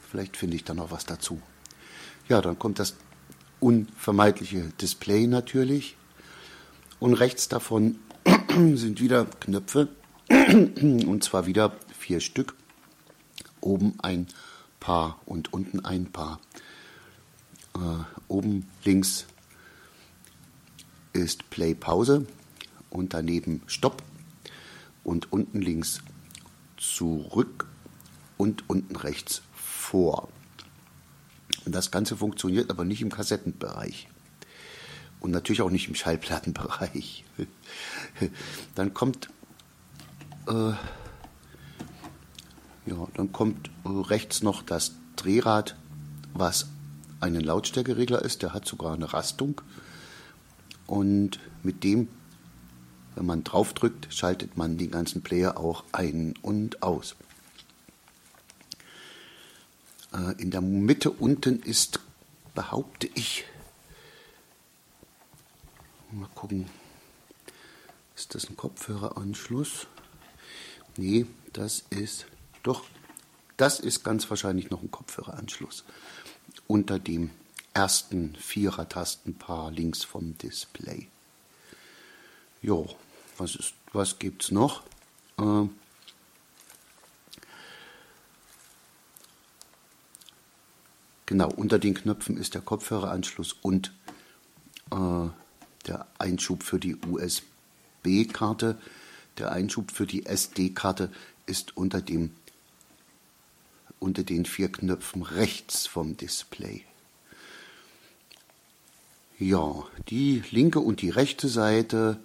vielleicht 0.09 0.37
finde 0.37 0.55
ich 0.55 0.63
da 0.63 0.73
noch 0.73 0.91
was 0.91 1.05
dazu. 1.05 1.41
Ja, 2.27 2.41
dann 2.41 2.57
kommt 2.57 2.79
das 2.79 2.95
unvermeidliche 3.59 4.71
Display 4.81 5.27
natürlich 5.27 5.95
und 7.01 7.15
rechts 7.15 7.49
davon 7.49 7.99
sind 8.49 9.01
wieder 9.01 9.25
Knöpfe 9.25 9.89
und 10.29 11.23
zwar 11.23 11.45
wieder 11.47 11.75
vier 11.97 12.21
Stück. 12.21 12.53
Oben 13.59 13.95
ein 14.01 14.27
Paar 14.79 15.19
und 15.25 15.51
unten 15.51 15.83
ein 15.83 16.11
Paar. 16.11 16.39
Äh, 17.75 17.79
oben 18.27 18.67
links 18.85 19.25
ist 21.11 21.49
Play 21.49 21.73
Pause 21.73 22.25
und 22.91 23.13
daneben 23.13 23.63
Stopp 23.65 24.03
und 25.03 25.33
unten 25.33 25.61
links 25.61 26.01
zurück 26.77 27.67
und 28.37 28.69
unten 28.69 28.95
rechts 28.95 29.41
vor. 29.53 30.29
Und 31.65 31.73
das 31.73 31.89
Ganze 31.89 32.15
funktioniert 32.15 32.69
aber 32.69 32.85
nicht 32.85 33.01
im 33.01 33.11
Kassettenbereich 33.11 34.07
und 35.21 35.31
natürlich 35.31 35.61
auch 35.61 35.69
nicht 35.69 35.87
im 35.87 35.95
Schallplattenbereich. 35.95 37.23
Dann 38.75 38.93
kommt 38.93 39.29
äh, 40.47 40.73
ja, 42.85 43.07
dann 43.13 43.31
kommt 43.31 43.69
äh, 43.85 43.89
rechts 43.89 44.41
noch 44.41 44.63
das 44.63 44.93
Drehrad, 45.15 45.75
was 46.33 46.67
ein 47.19 47.35
Lautstärkeregler 47.35 48.21
ist. 48.21 48.41
Der 48.41 48.53
hat 48.53 48.67
sogar 48.67 48.93
eine 48.93 49.13
Rastung. 49.13 49.61
Und 50.87 51.39
mit 51.63 51.83
dem, 51.83 52.07
wenn 53.15 53.25
man 53.25 53.43
drauf 53.43 53.73
drückt, 53.73 54.13
schaltet 54.13 54.57
man 54.57 54.77
den 54.77 54.91
ganzen 54.91 55.21
Player 55.21 55.57
auch 55.57 55.83
ein 55.91 56.33
und 56.41 56.81
aus. 56.81 57.15
Äh, 60.13 60.41
in 60.41 60.49
der 60.49 60.61
Mitte 60.61 61.11
unten 61.11 61.59
ist, 61.59 61.99
behaupte 62.55 63.07
ich, 63.13 63.45
gucken, 66.41 66.65
ist 68.15 68.33
das 68.33 68.49
ein 68.49 68.57
Kopfhöreranschluss? 68.57 69.85
Nee, 70.97 71.27
das 71.53 71.83
ist 71.91 72.25
doch, 72.63 72.83
das 73.57 73.79
ist 73.79 74.03
ganz 74.03 74.27
wahrscheinlich 74.27 74.71
noch 74.71 74.81
ein 74.81 74.89
Kopfhöreranschluss 74.89 75.83
unter 76.65 76.97
dem 76.97 77.29
ersten 77.75 78.35
Vierer-Tastenpaar 78.35 79.69
links 79.69 80.03
vom 80.03 80.35
Display. 80.39 81.09
Jo, 82.63 82.89
was, 83.37 83.55
ist, 83.55 83.75
was 83.93 84.17
gibt's 84.17 84.49
noch? 84.49 84.81
Äh, 85.37 85.67
genau, 91.27 91.51
unter 91.51 91.77
den 91.77 91.93
Knöpfen 91.93 92.35
ist 92.35 92.55
der 92.55 92.61
Kopfhöreranschluss 92.61 93.53
und 93.61 93.93
äh, 94.91 95.29
der 95.87 96.07
Einschub 96.17 96.63
für 96.63 96.79
die 96.79 96.95
USB-Karte. 96.95 98.77
Der 99.37 99.51
Einschub 99.51 99.91
für 99.91 100.05
die 100.05 100.25
SD-Karte 100.25 101.11
ist 101.45 101.77
unter 101.77 102.01
dem 102.01 102.31
unter 103.99 104.23
den 104.23 104.45
vier 104.45 104.71
Knöpfen 104.71 105.21
rechts 105.21 105.85
vom 105.85 106.17
Display. 106.17 106.83
Ja, 109.37 109.85
die 110.09 110.43
linke 110.49 110.79
und 110.79 111.01
die 111.01 111.11
rechte 111.11 111.47
Seite, 111.47 112.19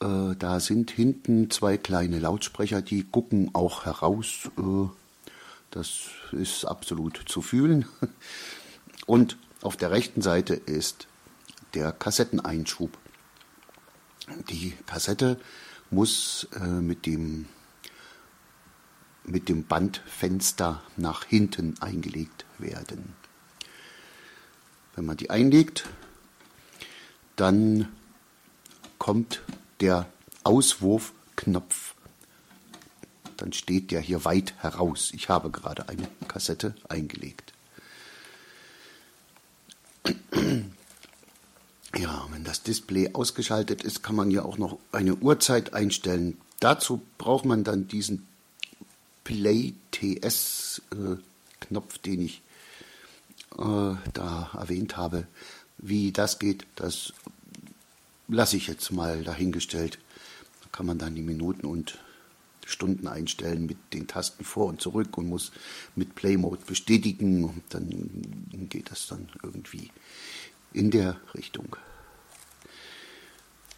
äh, 0.00 0.36
da 0.38 0.60
sind 0.60 0.92
hinten 0.92 1.50
zwei 1.50 1.76
kleine 1.76 2.20
Lautsprecher, 2.20 2.82
die 2.82 3.04
gucken 3.04 3.50
auch 3.52 3.84
heraus. 3.84 4.50
Äh, 4.58 4.88
das 5.70 6.10
ist 6.32 6.64
absolut 6.64 7.20
zu 7.26 7.42
fühlen. 7.42 7.86
Und 9.06 9.36
auf 9.62 9.76
der 9.76 9.90
rechten 9.90 10.22
Seite 10.22 10.54
ist 10.54 11.06
der 11.74 11.92
Kassetteneinschub. 11.92 12.96
Die 14.48 14.74
Kassette 14.86 15.40
muss 15.90 16.48
äh, 16.54 16.60
mit 16.60 17.06
dem 17.06 17.46
mit 19.24 19.48
dem 19.48 19.64
Bandfenster 19.64 20.82
nach 20.96 21.24
hinten 21.24 21.80
eingelegt 21.80 22.46
werden. 22.58 23.14
Wenn 24.94 25.04
man 25.04 25.16
die 25.16 25.30
einlegt, 25.30 25.86
dann 27.36 27.88
kommt 28.98 29.42
der 29.80 30.06
Auswurfknopf. 30.42 31.94
Dann 33.36 33.52
steht 33.52 33.90
der 33.90 34.00
hier 34.00 34.24
weit 34.24 34.54
heraus. 34.58 35.12
Ich 35.14 35.28
habe 35.28 35.50
gerade 35.50 35.88
eine 35.88 36.08
Kassette 36.28 36.74
eingelegt. 36.88 37.52
Ja, 41.96 42.26
wenn 42.30 42.44
das 42.44 42.62
Display 42.62 43.10
ausgeschaltet 43.14 43.82
ist, 43.82 44.02
kann 44.02 44.14
man 44.14 44.30
ja 44.30 44.44
auch 44.44 44.58
noch 44.58 44.78
eine 44.92 45.16
Uhrzeit 45.16 45.74
einstellen. 45.74 46.38
Dazu 46.60 47.02
braucht 47.18 47.44
man 47.44 47.64
dann 47.64 47.88
diesen 47.88 48.26
Play 49.24 49.74
TS 49.90 50.82
äh, 50.92 51.16
Knopf, 51.60 51.98
den 51.98 52.22
ich 52.22 52.42
äh, 53.58 53.94
da 54.12 54.50
erwähnt 54.54 54.96
habe. 54.96 55.26
Wie 55.78 56.12
das 56.12 56.38
geht, 56.38 56.66
das 56.76 57.12
lasse 58.28 58.56
ich 58.56 58.68
jetzt 58.68 58.92
mal 58.92 59.24
dahingestellt. 59.24 59.98
Da 60.62 60.68
kann 60.70 60.86
man 60.86 60.98
dann 60.98 61.14
die 61.14 61.22
Minuten 61.22 61.66
und 61.66 61.98
Stunden 62.66 63.08
einstellen 63.08 63.66
mit 63.66 63.78
den 63.92 64.06
Tasten 64.06 64.44
vor 64.44 64.66
und 64.66 64.80
zurück 64.80 65.18
und 65.18 65.28
muss 65.28 65.50
mit 65.96 66.14
Play 66.14 66.36
Mode 66.36 66.62
bestätigen 66.64 67.44
und 67.44 67.62
dann 67.70 68.68
geht 68.70 68.90
das 68.90 69.08
dann 69.08 69.28
irgendwie 69.42 69.90
in 70.72 70.90
der 70.90 71.20
Richtung. 71.34 71.76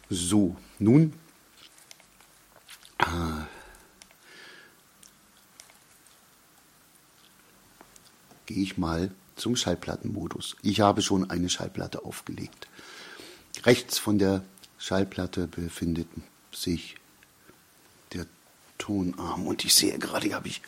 So, 0.09 0.55
nun 0.79 1.13
äh, 2.99 3.05
gehe 8.45 8.61
ich 8.63 8.77
mal 8.77 9.11
zum 9.35 9.55
Schallplattenmodus. 9.55 10.55
Ich 10.61 10.81
habe 10.81 11.01
schon 11.01 11.29
eine 11.29 11.49
Schallplatte 11.49 12.05
aufgelegt. 12.05 12.67
Rechts 13.63 13.97
von 13.97 14.19
der 14.19 14.43
Schallplatte 14.77 15.47
befindet 15.47 16.07
sich 16.51 16.95
der 18.13 18.25
Tonarm 18.77 19.47
und 19.47 19.65
ich 19.65 19.73
sehe 19.73 19.97
gerade, 19.97 20.33
habe 20.33 20.47
ich 20.47 20.61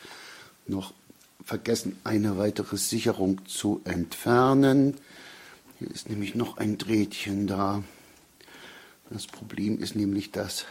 noch 0.67 0.93
vergessen, 1.43 1.99
eine 2.03 2.37
weitere 2.37 2.77
Sicherung 2.77 3.45
zu 3.45 3.81
entfernen. 3.83 4.97
Hier 5.77 5.91
ist 5.91 6.09
nämlich 6.09 6.35
noch 6.35 6.55
ein 6.57 6.77
Drähtchen 6.77 7.47
da. 7.47 7.83
Das 9.09 9.27
Problem 9.27 9.77
ist 9.79 9.93
nämlich, 9.95 10.31
dass 10.31 10.65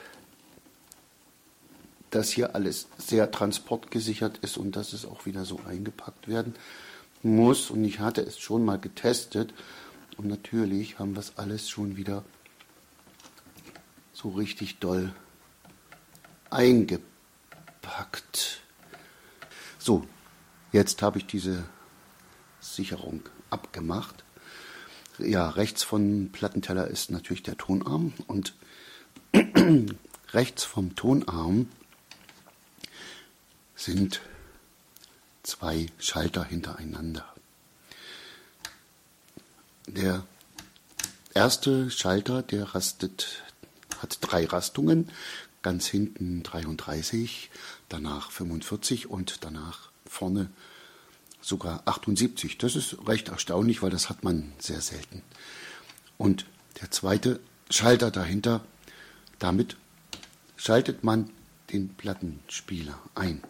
das 2.10 2.30
hier 2.30 2.54
alles 2.54 2.88
sehr 2.96 3.30
transportgesichert 3.30 4.38
ist 4.38 4.56
und 4.56 4.76
dass 4.76 4.94
es 4.94 5.04
auch 5.04 5.26
wieder 5.26 5.44
so 5.44 5.60
eingepackt 5.68 6.26
werden 6.26 6.54
muss. 7.22 7.70
Und 7.70 7.84
ich 7.84 8.00
hatte 8.00 8.22
es 8.22 8.38
schon 8.38 8.64
mal 8.64 8.78
getestet. 8.78 9.52
Und 10.16 10.26
natürlich 10.26 10.98
haben 10.98 11.12
wir 11.14 11.20
es 11.20 11.36
alles 11.36 11.68
schon 11.68 11.98
wieder 11.98 12.24
so 14.14 14.30
richtig 14.30 14.78
doll 14.78 15.12
eingepackt. 16.48 17.02
So, 19.78 20.06
jetzt 20.72 21.02
habe 21.02 21.18
ich 21.18 21.26
diese 21.26 21.64
Sicherung 22.60 23.20
abgemacht. 23.50 24.24
Ja, 25.18 25.48
rechts 25.50 25.84
von 25.84 26.30
Plattenteller 26.32 26.88
ist 26.88 27.10
natürlich 27.10 27.44
der 27.44 27.56
Tonarm 27.56 28.12
und 28.26 28.54
rechts 30.32 30.64
vom 30.64 30.96
Tonarm 30.96 31.68
sind 33.76 34.20
zwei 35.44 35.86
Schalter 35.98 36.42
hintereinander. 36.44 37.24
Der 39.86 40.26
erste 41.32 41.90
Schalter, 41.90 42.42
der 42.42 42.74
rastet, 42.74 43.42
hat 44.00 44.18
drei 44.20 44.46
Rastungen, 44.46 45.10
ganz 45.62 45.86
hinten 45.86 46.42
33, 46.42 47.50
danach 47.88 48.32
45 48.32 49.08
und 49.08 49.44
danach 49.44 49.90
vorne 50.06 50.50
sogar 51.44 51.82
78. 51.84 52.58
Das 52.58 52.74
ist 52.74 52.96
recht 53.06 53.28
erstaunlich, 53.28 53.82
weil 53.82 53.90
das 53.90 54.08
hat 54.08 54.24
man 54.24 54.52
sehr 54.58 54.80
selten. 54.80 55.22
Und 56.16 56.46
der 56.80 56.90
zweite 56.90 57.40
Schalter 57.70 58.10
dahinter, 58.10 58.64
damit 59.38 59.76
schaltet 60.56 61.04
man 61.04 61.30
den 61.72 61.90
Plattenspieler 61.90 62.98
ein. 63.14 63.42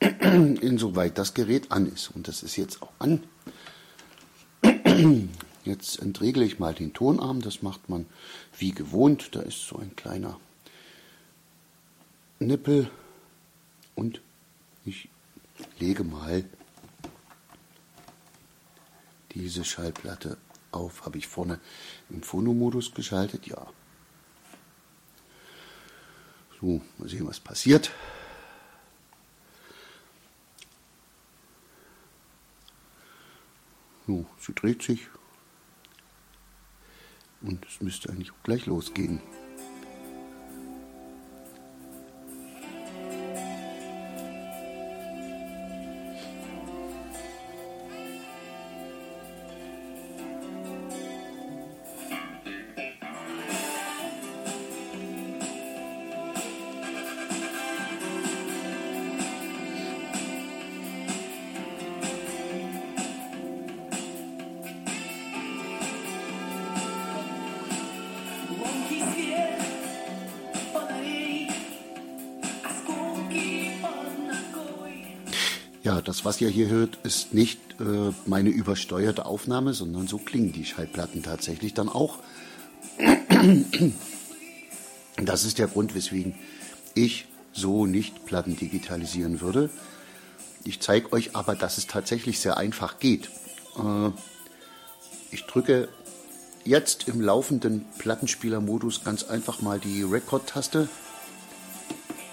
Insoweit 0.00 1.18
das 1.18 1.34
Gerät 1.34 1.72
an 1.72 1.86
ist. 1.86 2.10
Und 2.14 2.28
das 2.28 2.42
ist 2.42 2.56
jetzt 2.56 2.82
auch 2.82 2.92
an. 2.98 3.24
Jetzt 5.64 6.00
entregle 6.00 6.44
ich 6.44 6.60
mal 6.60 6.74
den 6.74 6.92
Tonarm. 6.92 7.40
Das 7.42 7.60
macht 7.60 7.88
man 7.88 8.06
wie 8.56 8.70
gewohnt. 8.70 9.34
Da 9.34 9.40
ist 9.40 9.66
so 9.66 9.78
ein 9.78 9.96
kleiner 9.96 10.38
Nippel. 12.38 12.88
Und 13.96 14.20
ich 14.84 15.08
lege 15.78 16.04
mal 16.04 16.44
diese 19.32 19.64
Schallplatte 19.64 20.38
auf. 20.72 21.04
Habe 21.04 21.18
ich 21.18 21.26
vorne 21.26 21.60
im 22.10 22.22
Phonomodus 22.22 22.94
geschaltet? 22.94 23.46
Ja. 23.46 23.66
So, 26.60 26.80
mal 26.98 27.08
sehen, 27.08 27.26
was 27.26 27.40
passiert. 27.40 27.90
So, 34.06 34.24
sie 34.38 34.54
dreht 34.54 34.82
sich 34.82 35.08
und 37.42 37.66
es 37.66 37.80
müsste 37.80 38.08
eigentlich 38.10 38.32
auch 38.32 38.42
gleich 38.44 38.66
losgehen. 38.66 39.20
Ja, 75.86 76.00
das, 76.00 76.24
was 76.24 76.40
ihr 76.40 76.48
hier 76.48 76.68
hört, 76.68 76.98
ist 77.04 77.32
nicht 77.32 77.60
äh, 77.78 78.12
meine 78.26 78.48
übersteuerte 78.48 79.24
Aufnahme, 79.24 79.72
sondern 79.72 80.08
so 80.08 80.18
klingen 80.18 80.50
die 80.50 80.64
Schallplatten 80.64 81.22
tatsächlich 81.22 81.74
dann 81.74 81.88
auch. 81.88 82.18
Das 85.18 85.44
ist 85.44 85.58
der 85.58 85.68
Grund, 85.68 85.94
weswegen 85.94 86.34
ich 86.94 87.26
so 87.52 87.86
nicht 87.86 88.26
Platten 88.26 88.56
digitalisieren 88.56 89.40
würde. 89.40 89.70
Ich 90.64 90.80
zeige 90.80 91.12
euch 91.12 91.36
aber, 91.36 91.54
dass 91.54 91.78
es 91.78 91.86
tatsächlich 91.86 92.40
sehr 92.40 92.56
einfach 92.56 92.98
geht. 92.98 93.30
Äh, 93.78 94.10
ich 95.30 95.44
drücke 95.44 95.88
jetzt 96.64 97.06
im 97.06 97.20
laufenden 97.20 97.84
Plattenspielermodus 97.98 99.04
ganz 99.04 99.22
einfach 99.22 99.62
mal 99.62 99.78
die 99.78 100.02
Record-Taste. 100.02 100.88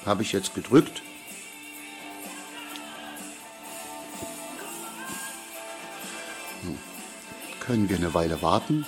Habe 0.06 0.24
ich 0.24 0.32
jetzt 0.32 0.56
gedrückt 0.56 1.04
können 7.74 7.90
wir 7.90 7.98
eine 7.98 8.14
Weile 8.14 8.40
warten. 8.44 8.86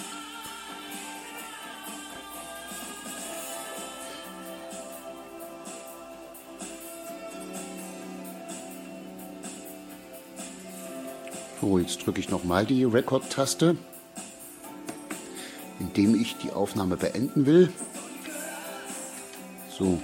So, 11.59 11.79
jetzt 11.79 12.05
drücke 12.05 12.19
ich 12.19 12.29
nochmal 12.29 12.67
die 12.67 12.83
Record-Taste, 12.83 13.75
indem 15.79 16.13
ich 16.13 16.37
die 16.37 16.51
Aufnahme 16.51 16.95
beenden 16.95 17.47
will. 17.47 17.73
So, 19.75 19.99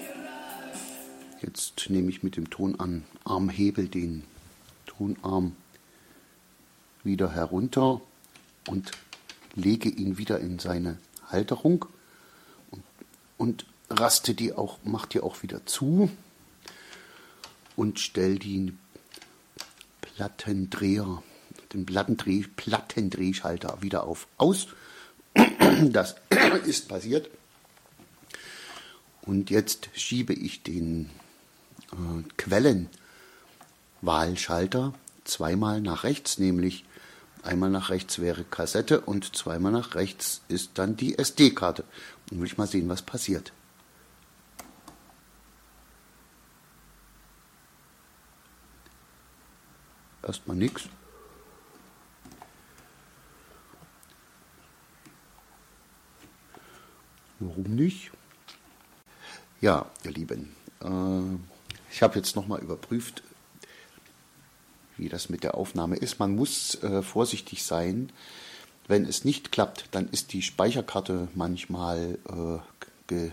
jetzt 1.43 1.87
nehme 1.91 2.09
ich 2.09 2.23
mit 2.23 2.35
dem 2.35 2.49
Tonarmhebel 2.49 3.89
den 3.89 4.23
Tonarm 4.87 5.55
wieder 7.03 7.31
herunter 7.31 8.01
und 8.67 8.91
lege 9.55 9.89
ihn 9.89 10.17
wieder 10.17 10.39
in 10.39 10.59
seine 10.59 10.97
Halterung 11.29 11.85
und, 12.71 12.83
und 13.37 13.65
raste 13.89 14.33
die 14.33 14.53
auch, 14.53 14.79
mach 14.83 15.05
die 15.05 15.19
auch 15.19 15.43
wieder 15.43 15.65
zu 15.65 16.09
und 17.75 17.99
stelle 17.99 18.39
den 18.39 18.79
Plattendreher, 20.01 21.21
den 21.73 21.85
Plattendreh, 21.85 22.45
Plattendrehschalter 22.55 23.81
wieder 23.81 24.03
auf 24.03 24.27
aus. 24.37 24.67
Das 25.81 26.15
ist 26.65 26.89
passiert. 26.89 27.29
Und 29.21 29.49
jetzt 29.49 29.89
schiebe 29.93 30.33
ich 30.33 30.63
den 30.63 31.09
äh, 31.91 32.23
Quellenwahlschalter 32.37 34.93
zweimal 35.23 35.79
nach 35.81 36.03
rechts, 36.03 36.39
nämlich 36.39 36.83
Einmal 37.43 37.71
nach 37.71 37.89
rechts 37.89 38.19
wäre 38.19 38.43
Kassette 38.43 39.01
und 39.01 39.35
zweimal 39.35 39.71
nach 39.71 39.95
rechts 39.95 40.41
ist 40.47 40.71
dann 40.75 40.95
die 40.95 41.17
SD-Karte. 41.17 41.83
Dann 42.29 42.39
will 42.39 42.45
ich 42.45 42.57
mal 42.57 42.67
sehen, 42.67 42.87
was 42.87 43.01
passiert. 43.01 43.51
Erstmal 50.21 50.55
nichts. 50.55 50.83
Warum 57.39 57.75
nicht? 57.75 58.11
Ja, 59.61 59.87
ihr 60.03 60.11
Lieben, 60.11 60.55
äh, 60.81 61.37
ich 61.91 62.03
habe 62.03 62.17
jetzt 62.17 62.35
nochmal 62.35 62.61
überprüft, 62.61 63.23
wie 64.97 65.09
das 65.09 65.29
mit 65.29 65.43
der 65.43 65.55
Aufnahme 65.55 65.95
ist. 65.95 66.19
Man 66.19 66.35
muss 66.35 66.81
äh, 66.83 67.01
vorsichtig 67.01 67.63
sein. 67.63 68.11
Wenn 68.87 69.05
es 69.05 69.25
nicht 69.25 69.51
klappt, 69.51 69.85
dann 69.91 70.09
ist 70.09 70.33
die 70.33 70.41
Speicherkarte 70.41 71.27
manchmal 71.35 72.17
äh, 72.29 73.29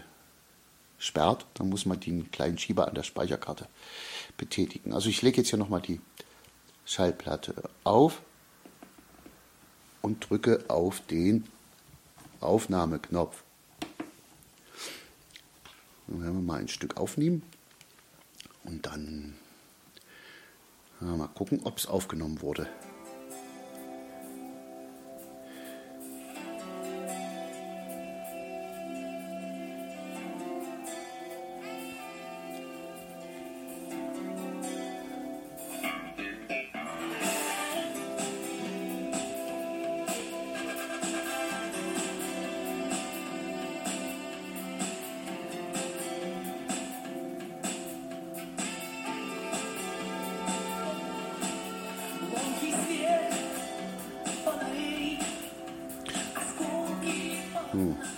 gesperrt. 0.99 1.47
Dann 1.55 1.68
muss 1.68 1.87
man 1.87 2.01
den 2.01 2.31
kleinen 2.31 2.59
Schieber 2.59 2.88
an 2.88 2.94
der 2.94 3.03
Speicherkarte 3.03 3.66
betätigen. 4.37 4.92
Also 4.92 5.09
ich 5.09 5.23
lege 5.23 5.38
jetzt 5.38 5.51
hier 5.51 5.59
nochmal 5.59 5.83
die 5.83 6.01
Schallplatte 6.85 7.55
auf 7.85 8.23
und 10.01 10.29
drücke 10.29 10.64
auf 10.68 11.01
den 11.07 11.44
Aufnahmeknopf. 12.40 13.42
Dann 16.07 16.23
werden 16.23 16.37
wir 16.37 16.42
mal 16.42 16.61
ein 16.61 16.68
Stück 16.68 16.97
aufnehmen 16.97 17.42
und 18.64 18.87
dann 18.87 19.35
mal 21.00 21.28
gucken, 21.28 21.61
ob 21.64 21.78
es 21.78 21.87
aufgenommen 21.87 22.42
wurde. 22.42 22.66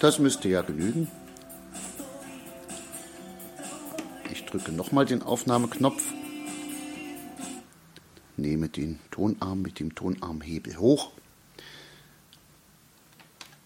Das 0.00 0.18
müsste 0.18 0.48
ja 0.48 0.62
genügen. 0.62 1.08
Ich 4.32 4.44
drücke 4.46 4.72
nochmal 4.72 5.04
den 5.04 5.22
Aufnahmeknopf, 5.22 6.02
nehme 8.36 8.68
den 8.68 8.98
Tonarm 9.10 9.62
mit 9.62 9.78
dem 9.78 9.94
Tonarmhebel 9.94 10.78
hoch, 10.78 11.12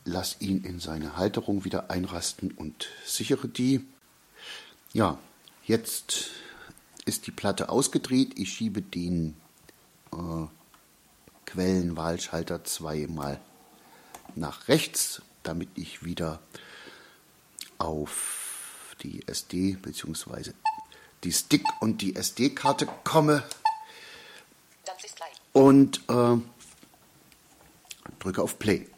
lass 0.05 0.41
ihn 0.41 0.65
in 0.65 0.81
seine 0.81 1.17
Halterung 1.17 1.65
wieder 1.65 1.91
einrasten 1.91 2.51
und 2.51 2.89
sichere 3.07 3.49
die. 3.49 3.87
Ja, 4.93 5.19
jetzt 5.65 6.31
ist 7.05 7.27
die 7.27 7.33
Platte 7.33 7.69
ausgedreht. 7.69 8.39
Ich 8.39 8.53
schiebe 8.53 8.83
den 8.83 9.37
äh, 10.13 10.47
Quellenwahlschalter 11.47 12.65
zweimal 12.65 13.41
nach 14.35 14.69
rechts, 14.69 15.23
damit 15.45 15.69
ich 15.77 16.05
wieder 16.05 16.41
auf 17.79 18.97
die 19.03 19.27
SD 19.27 19.77
bzw. 19.77 20.53
die 21.23 21.33
Stick 21.33 21.65
und 21.81 22.03
die 22.03 22.17
SD-Karte 22.17 22.87
komme. 23.05 23.43
Und 25.53 26.01
äh, 26.09 26.37
drücke 28.19 28.43
auf 28.43 28.59
Play. 28.59 28.89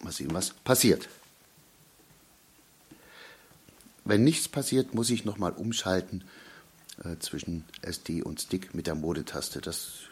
Mal 0.00 0.12
sehen, 0.12 0.32
was 0.32 0.50
passiert. 0.50 1.08
Wenn 4.04 4.24
nichts 4.24 4.48
passiert, 4.48 4.94
muss 4.94 5.10
ich 5.10 5.24
nochmal 5.24 5.52
umschalten 5.52 6.24
äh, 7.02 7.18
zwischen 7.18 7.64
SD 7.82 8.22
und 8.22 8.40
Stick 8.40 8.74
mit 8.74 8.86
der 8.86 8.94
Modetaste. 8.94 9.60
Das 9.60 10.06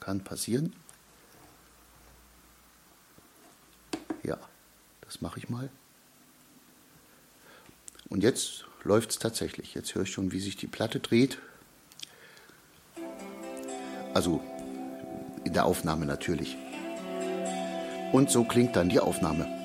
kann 0.00 0.22
passieren. 0.22 0.74
Ja, 4.22 4.38
das 5.12 5.20
mache 5.20 5.38
ich 5.38 5.50
mal. 5.50 5.68
Und 8.08 8.22
jetzt 8.22 8.64
läuft 8.82 9.10
es 9.10 9.18
tatsächlich. 9.18 9.74
Jetzt 9.74 9.94
höre 9.94 10.04
ich 10.04 10.10
schon, 10.10 10.32
wie 10.32 10.40
sich 10.40 10.56
die 10.56 10.66
Platte 10.66 11.00
dreht. 11.00 11.38
Also 14.14 14.40
in 15.44 15.52
der 15.52 15.66
Aufnahme 15.66 16.06
natürlich. 16.06 16.56
Und 18.12 18.30
so 18.30 18.44
klingt 18.44 18.74
dann 18.74 18.88
die 18.88 19.00
Aufnahme. 19.00 19.61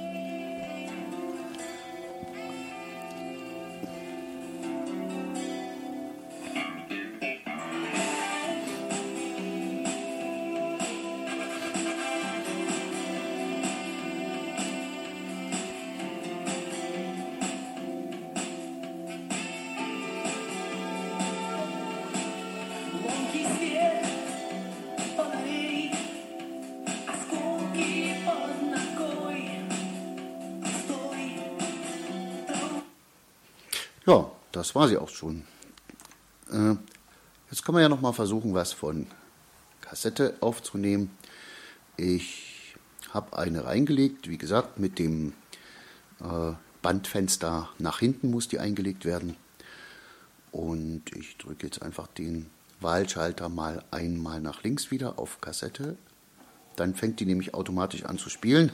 Das 34.57 34.75
war 34.75 34.87
sie 34.87 34.97
auch 34.97 35.09
schon. 35.09 35.43
Äh, 36.51 36.75
jetzt 37.51 37.63
können 37.63 37.77
wir 37.77 37.81
ja 37.81 37.89
noch 37.89 38.01
mal 38.01 38.13
versuchen, 38.13 38.53
was 38.53 38.73
von 38.73 39.07
Kassette 39.81 40.35
aufzunehmen. 40.41 41.11
Ich 41.95 42.75
habe 43.13 43.37
eine 43.37 43.65
reingelegt, 43.65 44.29
wie 44.29 44.37
gesagt, 44.37 44.79
mit 44.79 44.99
dem 44.99 45.33
äh, 46.19 46.53
Bandfenster 46.81 47.69
nach 47.79 47.99
hinten 47.99 48.31
muss 48.31 48.47
die 48.47 48.59
eingelegt 48.59 49.05
werden. 49.05 49.35
Und 50.51 51.03
ich 51.15 51.37
drücke 51.37 51.67
jetzt 51.67 51.81
einfach 51.81 52.07
den 52.07 52.47
Wahlschalter 52.79 53.49
mal 53.49 53.83
einmal 53.91 54.41
nach 54.41 54.63
links 54.63 54.91
wieder 54.91 55.19
auf 55.19 55.41
Kassette. 55.41 55.97
Dann 56.75 56.95
fängt 56.95 57.19
die 57.19 57.25
nämlich 57.25 57.53
automatisch 57.53 58.05
an 58.05 58.17
zu 58.17 58.29
spielen. 58.29 58.71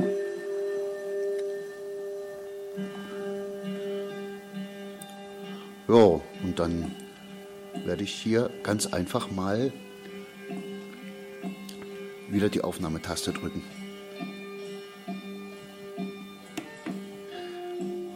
Ja, 5.87 6.21
und 6.43 6.59
dann 6.59 6.91
werde 7.85 8.03
ich 8.03 8.13
hier 8.13 8.49
ganz 8.63 8.87
einfach 8.87 9.29
mal 9.29 9.73
wieder 12.29 12.49
die 12.49 12.63
Aufnahmetaste 12.63 13.33
drücken. 13.33 13.61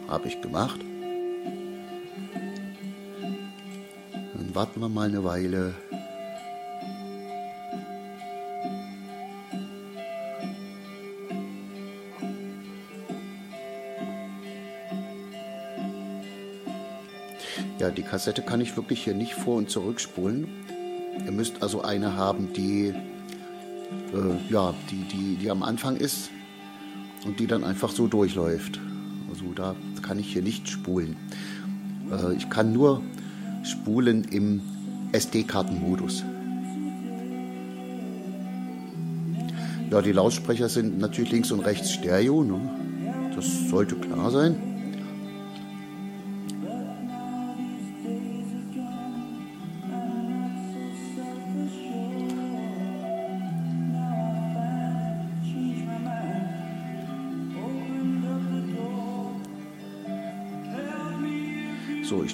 Habe 0.08 0.28
ich 0.28 0.40
gemacht. 0.40 0.80
Dann 4.34 4.54
warten 4.54 4.80
wir 4.80 4.88
mal 4.88 5.08
eine 5.08 5.22
Weile. 5.24 5.74
Die 17.98 18.04
Kassette 18.04 18.42
kann 18.42 18.60
ich 18.60 18.76
wirklich 18.76 19.02
hier 19.02 19.14
nicht 19.14 19.34
vor- 19.34 19.56
und 19.56 19.70
zurückspulen. 19.70 20.46
Ihr 21.26 21.32
müsst 21.32 21.64
also 21.64 21.82
eine 21.82 22.14
haben, 22.14 22.52
die, 22.52 22.94
äh, 24.14 24.52
ja, 24.52 24.72
die, 24.88 25.02
die, 25.08 25.34
die 25.34 25.50
am 25.50 25.64
Anfang 25.64 25.96
ist 25.96 26.30
und 27.26 27.40
die 27.40 27.48
dann 27.48 27.64
einfach 27.64 27.90
so 27.90 28.06
durchläuft. 28.06 28.78
Also 29.30 29.52
da 29.52 29.74
kann 30.00 30.20
ich 30.20 30.32
hier 30.32 30.42
nicht 30.42 30.68
spulen. 30.68 31.16
Äh, 32.12 32.36
ich 32.36 32.48
kann 32.48 32.72
nur 32.72 33.02
spulen 33.64 34.22
im 34.30 34.60
SD-Kartenmodus. 35.10 36.22
Ja, 39.90 40.02
die 40.02 40.12
Lautsprecher 40.12 40.68
sind 40.68 41.00
natürlich 41.00 41.32
links 41.32 41.50
und 41.50 41.60
rechts 41.60 41.90
Stereo. 41.90 42.44
Ne? 42.44 42.60
Das 43.34 43.68
sollte 43.68 43.96
klar 43.96 44.30
sein. 44.30 44.67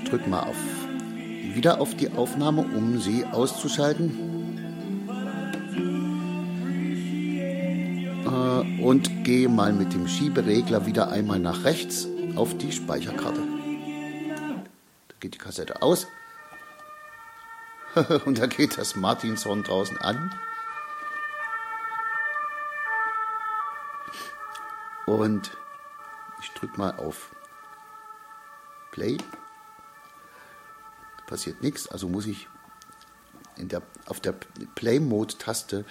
Ich 0.04 0.10
drücke 0.10 0.28
mal 0.28 0.40
auf 0.40 0.56
wieder 1.54 1.80
auf 1.80 1.94
die 1.96 2.10
Aufnahme, 2.10 2.62
um 2.62 3.00
sie 3.00 3.24
auszuschalten. 3.24 4.10
Äh, 8.26 8.82
und 8.82 9.24
gehe 9.24 9.48
mal 9.48 9.72
mit 9.72 9.94
dem 9.94 10.08
Schieberegler 10.08 10.84
wieder 10.86 11.10
einmal 11.10 11.38
nach 11.38 11.64
rechts 11.64 12.08
auf 12.36 12.56
die 12.58 12.72
Speicherkarte. 12.72 13.40
Da 15.08 15.14
geht 15.20 15.34
die 15.34 15.38
Kassette 15.38 15.80
aus. 15.80 16.06
und 18.24 18.38
da 18.38 18.46
geht 18.46 18.76
das 18.76 18.96
Martinshorn 18.96 19.62
draußen 19.62 19.98
an. 19.98 20.34
Und 25.06 25.52
ich 26.42 26.50
drücke 26.50 26.76
mal 26.78 26.96
auf 26.96 27.30
Play 28.90 29.18
passiert 31.34 31.64
nichts. 31.64 31.88
Also 31.88 32.08
muss 32.08 32.26
ich 32.26 32.46
der, 33.56 33.82
auf 34.06 34.20
der 34.20 34.36
Play-Mode-Taste, 34.76 35.84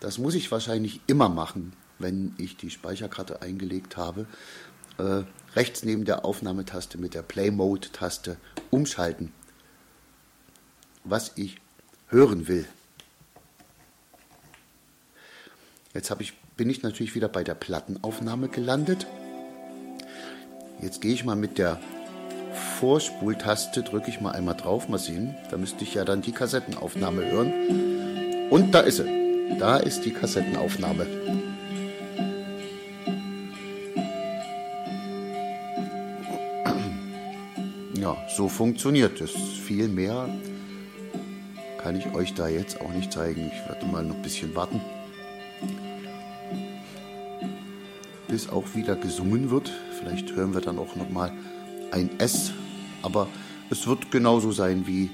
das 0.00 0.18
muss 0.18 0.34
ich 0.34 0.50
wahrscheinlich 0.50 1.00
immer 1.06 1.28
machen, 1.28 1.72
wenn 2.00 2.34
ich 2.36 2.56
die 2.56 2.68
Speicherkarte 2.68 3.40
eingelegt 3.40 3.96
habe, 3.96 4.26
äh, 4.98 5.22
rechts 5.54 5.84
neben 5.84 6.04
der 6.04 6.24
Aufnahmetaste 6.24 6.98
mit 6.98 7.14
der 7.14 7.22
Play-Mode-Taste 7.22 8.38
umschalten, 8.70 9.32
was 11.04 11.30
ich 11.36 11.60
hören 12.08 12.48
will. 12.48 12.66
Jetzt 15.94 16.12
ich, 16.18 16.32
bin 16.56 16.68
ich 16.70 16.82
natürlich 16.82 17.14
wieder 17.14 17.28
bei 17.28 17.44
der 17.44 17.54
Plattenaufnahme 17.54 18.48
gelandet. 18.48 19.06
Jetzt 20.82 21.00
gehe 21.00 21.14
ich 21.14 21.24
mal 21.24 21.36
mit 21.36 21.56
der 21.56 21.80
Vorspultaste 22.58 23.82
drücke 23.82 24.10
ich 24.10 24.20
mal 24.20 24.32
einmal 24.32 24.54
drauf, 24.54 24.88
mal 24.88 24.98
sehen. 24.98 25.34
Da 25.50 25.56
müsste 25.56 25.84
ich 25.84 25.94
ja 25.94 26.04
dann 26.04 26.22
die 26.22 26.32
Kassettenaufnahme 26.32 27.24
hören. 27.24 27.52
Und 28.50 28.72
da 28.72 28.80
ist 28.80 28.96
sie. 28.96 29.56
Da 29.58 29.78
ist 29.78 30.02
die 30.04 30.12
Kassettenaufnahme. 30.12 31.06
Ja, 37.94 38.16
so 38.36 38.48
funktioniert 38.48 39.20
es. 39.20 39.32
Viel 39.32 39.88
mehr 39.88 40.28
kann 41.78 41.96
ich 41.96 42.06
euch 42.14 42.34
da 42.34 42.48
jetzt 42.48 42.80
auch 42.80 42.92
nicht 42.92 43.12
zeigen. 43.12 43.50
Ich 43.52 43.68
werde 43.68 43.86
mal 43.86 44.04
noch 44.04 44.16
ein 44.16 44.22
bisschen 44.22 44.54
warten, 44.54 44.80
bis 48.28 48.48
auch 48.48 48.74
wieder 48.74 48.94
gesungen 48.94 49.50
wird. 49.50 49.72
Vielleicht 49.98 50.34
hören 50.36 50.54
wir 50.54 50.60
dann 50.60 50.78
auch 50.78 50.94
nochmal 50.96 51.32
ein 51.90 52.18
S, 52.18 52.52
aber 53.02 53.28
es 53.70 53.86
wird 53.86 54.10
genauso 54.10 54.52
sein 54.52 54.86
wie 54.86 55.10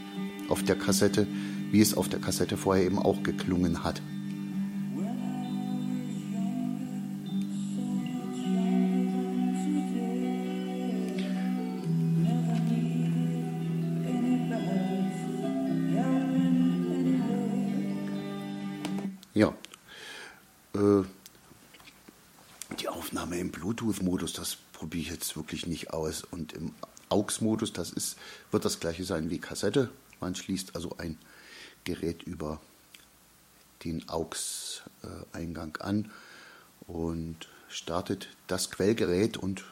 auf 0.49 0.63
der 0.63 0.77
Kassette, 0.77 1.27
wie 1.71 1.81
es 1.81 1.97
auf 1.97 2.09
der 2.09 2.21
Kassette 2.21 2.57
vorher 2.57 2.85
eben 2.85 2.99
auch 2.99 3.23
geklungen 3.23 3.85
hat. 3.85 4.01
Ja, 19.35 19.53
äh, 20.75 21.03
die 22.79 22.89
Aufnahme 22.89 23.39
im 23.39 23.51
Bluetooth-Modus, 23.51 24.33
das 24.33 24.59
probiere 24.85 25.03
ich 25.03 25.11
jetzt 25.13 25.35
wirklich 25.35 25.67
nicht 25.67 25.95
aus. 25.95 26.25
Und 26.25 26.53
im 26.53 26.75
AUX-Modus, 27.09 27.73
das 27.73 27.91
ist, 27.91 28.19
wird 28.51 28.67
das 28.67 28.81
gleiche 28.81 29.03
sein 29.03 29.31
wie 29.31 29.39
Kassette. 29.39 29.89
Man 30.21 30.35
schließt 30.35 30.77
also 30.77 30.97
ein 30.99 31.17
Gerät 31.85 32.23
über 32.25 32.61
den 33.83 34.07
AUX-Eingang 34.11 35.79
an 35.79 36.11
und 36.87 37.49
startet 37.71 38.29
das 38.47 38.71
Quellgerät 38.71 39.39
und 39.39 39.65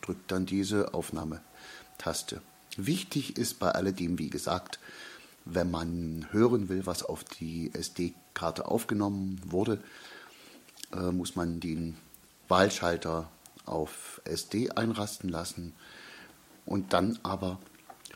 drückt 0.00 0.32
dann 0.32 0.46
diese 0.46 0.94
Aufnahmetaste. 0.94 2.40
Wichtig 2.78 3.36
ist 3.36 3.58
bei 3.58 3.70
alledem, 3.70 4.18
wie 4.18 4.30
gesagt, 4.30 4.78
wenn 5.44 5.70
man 5.70 6.26
hören 6.30 6.70
will, 6.70 6.86
was 6.86 7.02
auf 7.02 7.22
die 7.22 7.70
SD-Karte 7.74 8.66
aufgenommen 8.66 9.42
wurde, 9.44 9.84
äh, 10.94 11.12
muss 11.12 11.36
man 11.36 11.60
den 11.60 11.98
Wahlschalter 12.48 13.28
auf 13.64 14.20
SD 14.24 14.70
einrasten 14.70 15.28
lassen 15.28 15.74
und 16.66 16.92
dann 16.92 17.18
aber 17.22 17.58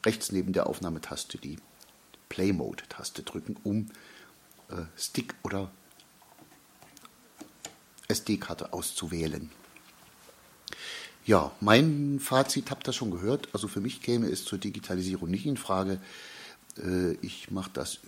rechts 0.05 0.33
neben 0.33 0.53
der 0.53 0.67
Aufnahmetaste 0.67 1.39
die 1.39 1.59
Play 2.29 2.53
Mode 2.53 2.85
Taste 2.89 3.23
drücken, 3.23 3.57
um 3.65 3.89
äh, 4.69 4.85
Stick 4.97 5.35
oder 5.43 5.71
SD-Karte 8.09 8.73
auszuwählen. 8.73 9.51
Ja, 11.25 11.53
mein 11.61 12.21
Fazit 12.21 12.71
habt 12.71 12.89
ihr 12.89 12.95
schon 12.95 13.11
gehört. 13.11 13.49
Also 13.53 13.69
für 13.69 13.81
mich 13.81 14.01
käme 14.01 14.29
es 14.29 14.45
zur 14.45 14.59
Digitalisierung 14.59 15.31
nicht 15.31 15.45
in 15.45 15.59
Frage. 15.59 16.01
Äh, 16.79 17.13
ich 17.21 17.51
mache 17.51 17.71
das 17.73 17.99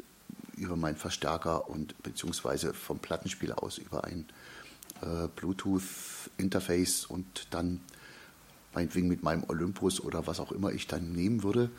über 0.57 0.76
meinen 0.76 0.96
Verstärker 0.96 1.68
und 1.68 2.03
beziehungsweise 2.03 2.72
vom 2.72 2.98
Plattenspieler 2.98 3.62
aus 3.62 3.79
über 3.79 4.05
ein 4.05 4.26
äh, 5.03 5.29
Bluetooth-Interface 5.37 7.07
und 7.07 7.47
dann 7.51 7.81
meinetwegen 8.73 9.09
mit 9.09 9.23
meinem 9.23 9.45
Olympus 9.49 10.01
oder 10.01 10.27
was 10.27 10.41
auch 10.41 10.53
immer 10.53 10.73
ich 10.73 10.87
dann 10.87 11.13
nehmen 11.13 11.43
würde. 11.43 11.71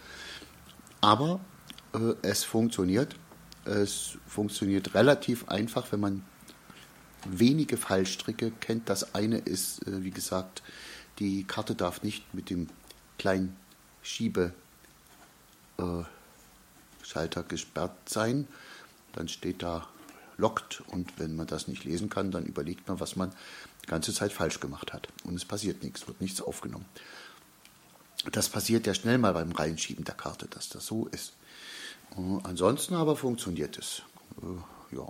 Aber 1.00 1.40
äh, 1.94 2.14
es 2.22 2.44
funktioniert. 2.44 3.16
Es 3.66 4.18
funktioniert 4.28 4.96
relativ 4.96 5.48
einfach, 5.48 5.92
wenn 5.92 6.00
man 6.00 6.24
wenige 7.26 7.78
Fallstricke 7.78 8.52
kennt. 8.52 8.90
Das 8.90 9.16
eine 9.16 9.38
ist, 9.38 9.86
äh, 9.88 10.04
wie 10.04 10.12
gesagt, 10.12 10.64
die 11.20 11.44
Karte 11.44 11.76
darf 11.76 12.04
nicht 12.04 12.34
mit 12.34 12.50
dem 12.50 12.68
kleinen 13.18 13.56
Schiebeschalter 14.02 14.56
äh, 15.78 17.48
gesperrt 17.48 18.10
sein. 18.10 18.48
Dann 19.14 19.28
steht 19.28 19.62
da 19.62 19.88
lockt 20.38 20.82
und 20.88 21.20
wenn 21.20 21.36
man 21.36 21.48
das 21.48 21.68
nicht 21.68 21.84
lesen 21.84 22.10
kann, 22.10 22.32
dann 22.32 22.46
überlegt 22.46 22.88
man, 22.88 23.00
was 23.00 23.16
man 23.16 23.34
die 23.84 23.88
ganze 23.88 24.14
Zeit 24.14 24.32
falsch 24.32 24.60
gemacht 24.60 24.94
hat. 24.94 25.08
Und 25.24 25.36
es 25.36 25.46
passiert 25.46 25.84
nichts, 25.84 26.08
wird 26.08 26.22
nichts 26.22 26.42
aufgenommen. 26.42 26.86
Das 28.32 28.50
passiert 28.50 28.86
ja 28.86 28.94
schnell 28.94 29.18
mal 29.18 29.34
beim 29.34 29.52
Reinschieben 29.52 30.06
der 30.06 30.16
Karte, 30.16 30.48
dass 30.48 30.70
das 30.70 30.86
so 30.86 31.08
ist. 31.08 31.34
Uh, 32.16 32.40
ansonsten 32.44 32.96
aber 32.96 33.16
funktioniert 33.16 33.78
es. 33.78 34.04
Uh, 34.42 34.62
ja. 34.96 35.08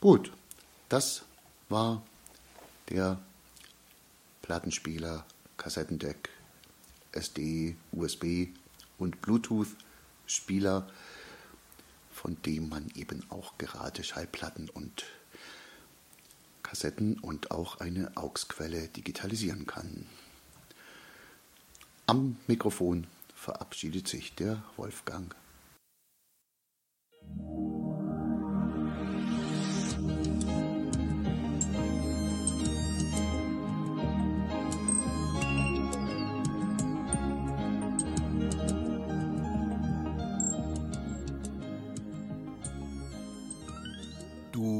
Gut, 0.00 0.32
das 0.88 1.22
war 1.68 2.02
der 2.88 3.20
Plattenspieler, 4.42 5.24
Kassettendeck, 5.56 6.30
SD, 7.12 7.76
USB 7.92 8.48
und 8.98 9.20
Bluetooth-Spieler, 9.20 10.88
von 12.20 12.36
dem 12.42 12.68
man 12.68 12.86
eben 12.94 13.24
auch 13.30 13.56
gerade 13.56 14.04
Schallplatten 14.04 14.68
und 14.68 15.06
Kassetten 16.62 17.18
und 17.18 17.50
auch 17.50 17.80
eine 17.80 18.14
AUX-Quelle 18.14 18.88
digitalisieren 18.88 19.66
kann. 19.66 20.04
Am 22.06 22.36
Mikrofon 22.46 23.06
verabschiedet 23.34 24.06
sich 24.06 24.34
der 24.34 24.62
Wolfgang. 24.76 25.34